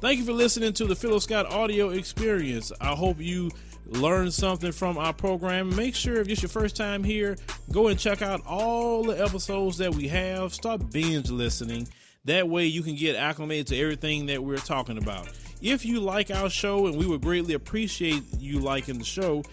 Thank 0.00 0.18
you 0.18 0.24
for 0.24 0.32
listening 0.32 0.72
to 0.72 0.84
the 0.84 0.96
Philo 0.96 1.20
Scott 1.20 1.46
audio 1.46 1.90
experience. 1.90 2.72
I 2.80 2.96
hope 2.96 3.20
you 3.20 3.52
learn 3.86 4.30
something 4.30 4.72
from 4.72 4.98
our 4.98 5.12
program. 5.12 5.74
Make 5.74 5.94
sure 5.94 6.20
if 6.20 6.28
it's 6.28 6.42
your 6.42 6.48
first 6.48 6.76
time 6.76 7.04
here, 7.04 7.36
go 7.70 7.88
and 7.88 7.98
check 7.98 8.22
out 8.22 8.44
all 8.46 9.04
the 9.04 9.22
episodes 9.22 9.78
that 9.78 9.94
we 9.94 10.08
have. 10.08 10.52
Start 10.52 10.90
binge 10.90 11.30
listening. 11.30 11.88
That 12.24 12.48
way 12.48 12.66
you 12.66 12.82
can 12.82 12.96
get 12.96 13.14
acclimated 13.14 13.68
to 13.68 13.80
everything 13.80 14.26
that 14.26 14.42
we're 14.42 14.56
talking 14.56 14.98
about. 14.98 15.28
If 15.62 15.84
you 15.84 16.00
like 16.00 16.30
our 16.30 16.50
show, 16.50 16.86
and 16.86 16.96
we 16.96 17.06
would 17.06 17.22
greatly 17.22 17.54
appreciate 17.54 18.22
you 18.38 18.58
liking 18.58 18.98
the 18.98 19.04
show, 19.04 19.44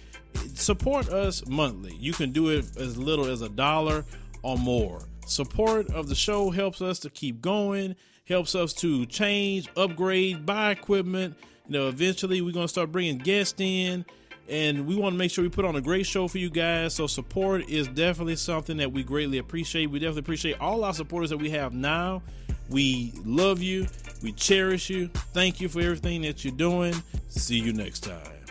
support 0.55 1.09
us 1.09 1.45
monthly. 1.47 1.95
You 1.95 2.13
can 2.13 2.31
do 2.31 2.49
it 2.49 2.65
as 2.77 2.97
little 2.97 3.25
as 3.25 3.41
a 3.41 3.49
dollar 3.49 4.05
or 4.41 4.57
more. 4.57 5.03
Support 5.25 5.91
of 5.91 6.09
the 6.09 6.15
show 6.15 6.49
helps 6.49 6.81
us 6.81 6.99
to 6.99 7.09
keep 7.09 7.41
going, 7.41 7.95
helps 8.27 8.55
us 8.55 8.73
to 8.73 9.05
change, 9.05 9.69
upgrade, 9.77 10.45
buy 10.45 10.71
equipment. 10.71 11.37
You 11.67 11.73
know, 11.73 11.87
eventually 11.87 12.41
we're 12.41 12.51
going 12.51 12.65
to 12.65 12.71
start 12.71 12.91
bringing 12.91 13.19
guests 13.19 13.59
in 13.59 14.03
and 14.49 14.85
we 14.85 14.95
want 14.95 15.13
to 15.13 15.17
make 15.17 15.31
sure 15.31 15.43
we 15.43 15.49
put 15.49 15.65
on 15.65 15.75
a 15.75 15.81
great 15.81 16.05
show 16.05 16.27
for 16.27 16.37
you 16.37 16.49
guys. 16.49 16.93
So 16.93 17.07
support 17.07 17.69
is 17.69 17.87
definitely 17.87 18.35
something 18.35 18.77
that 18.77 18.91
we 18.91 19.03
greatly 19.03 19.37
appreciate. 19.37 19.89
We 19.89 19.99
definitely 19.99 20.21
appreciate 20.21 20.59
all 20.59 20.83
our 20.83 20.93
supporters 20.93 21.29
that 21.29 21.37
we 21.37 21.49
have 21.51 21.73
now. 21.73 22.21
We 22.69 23.13
love 23.25 23.61
you. 23.61 23.87
We 24.21 24.31
cherish 24.33 24.89
you. 24.89 25.07
Thank 25.33 25.61
you 25.61 25.69
for 25.69 25.81
everything 25.81 26.21
that 26.23 26.43
you're 26.43 26.55
doing. 26.55 26.95
See 27.27 27.59
you 27.59 27.73
next 27.73 28.01
time. 28.01 28.42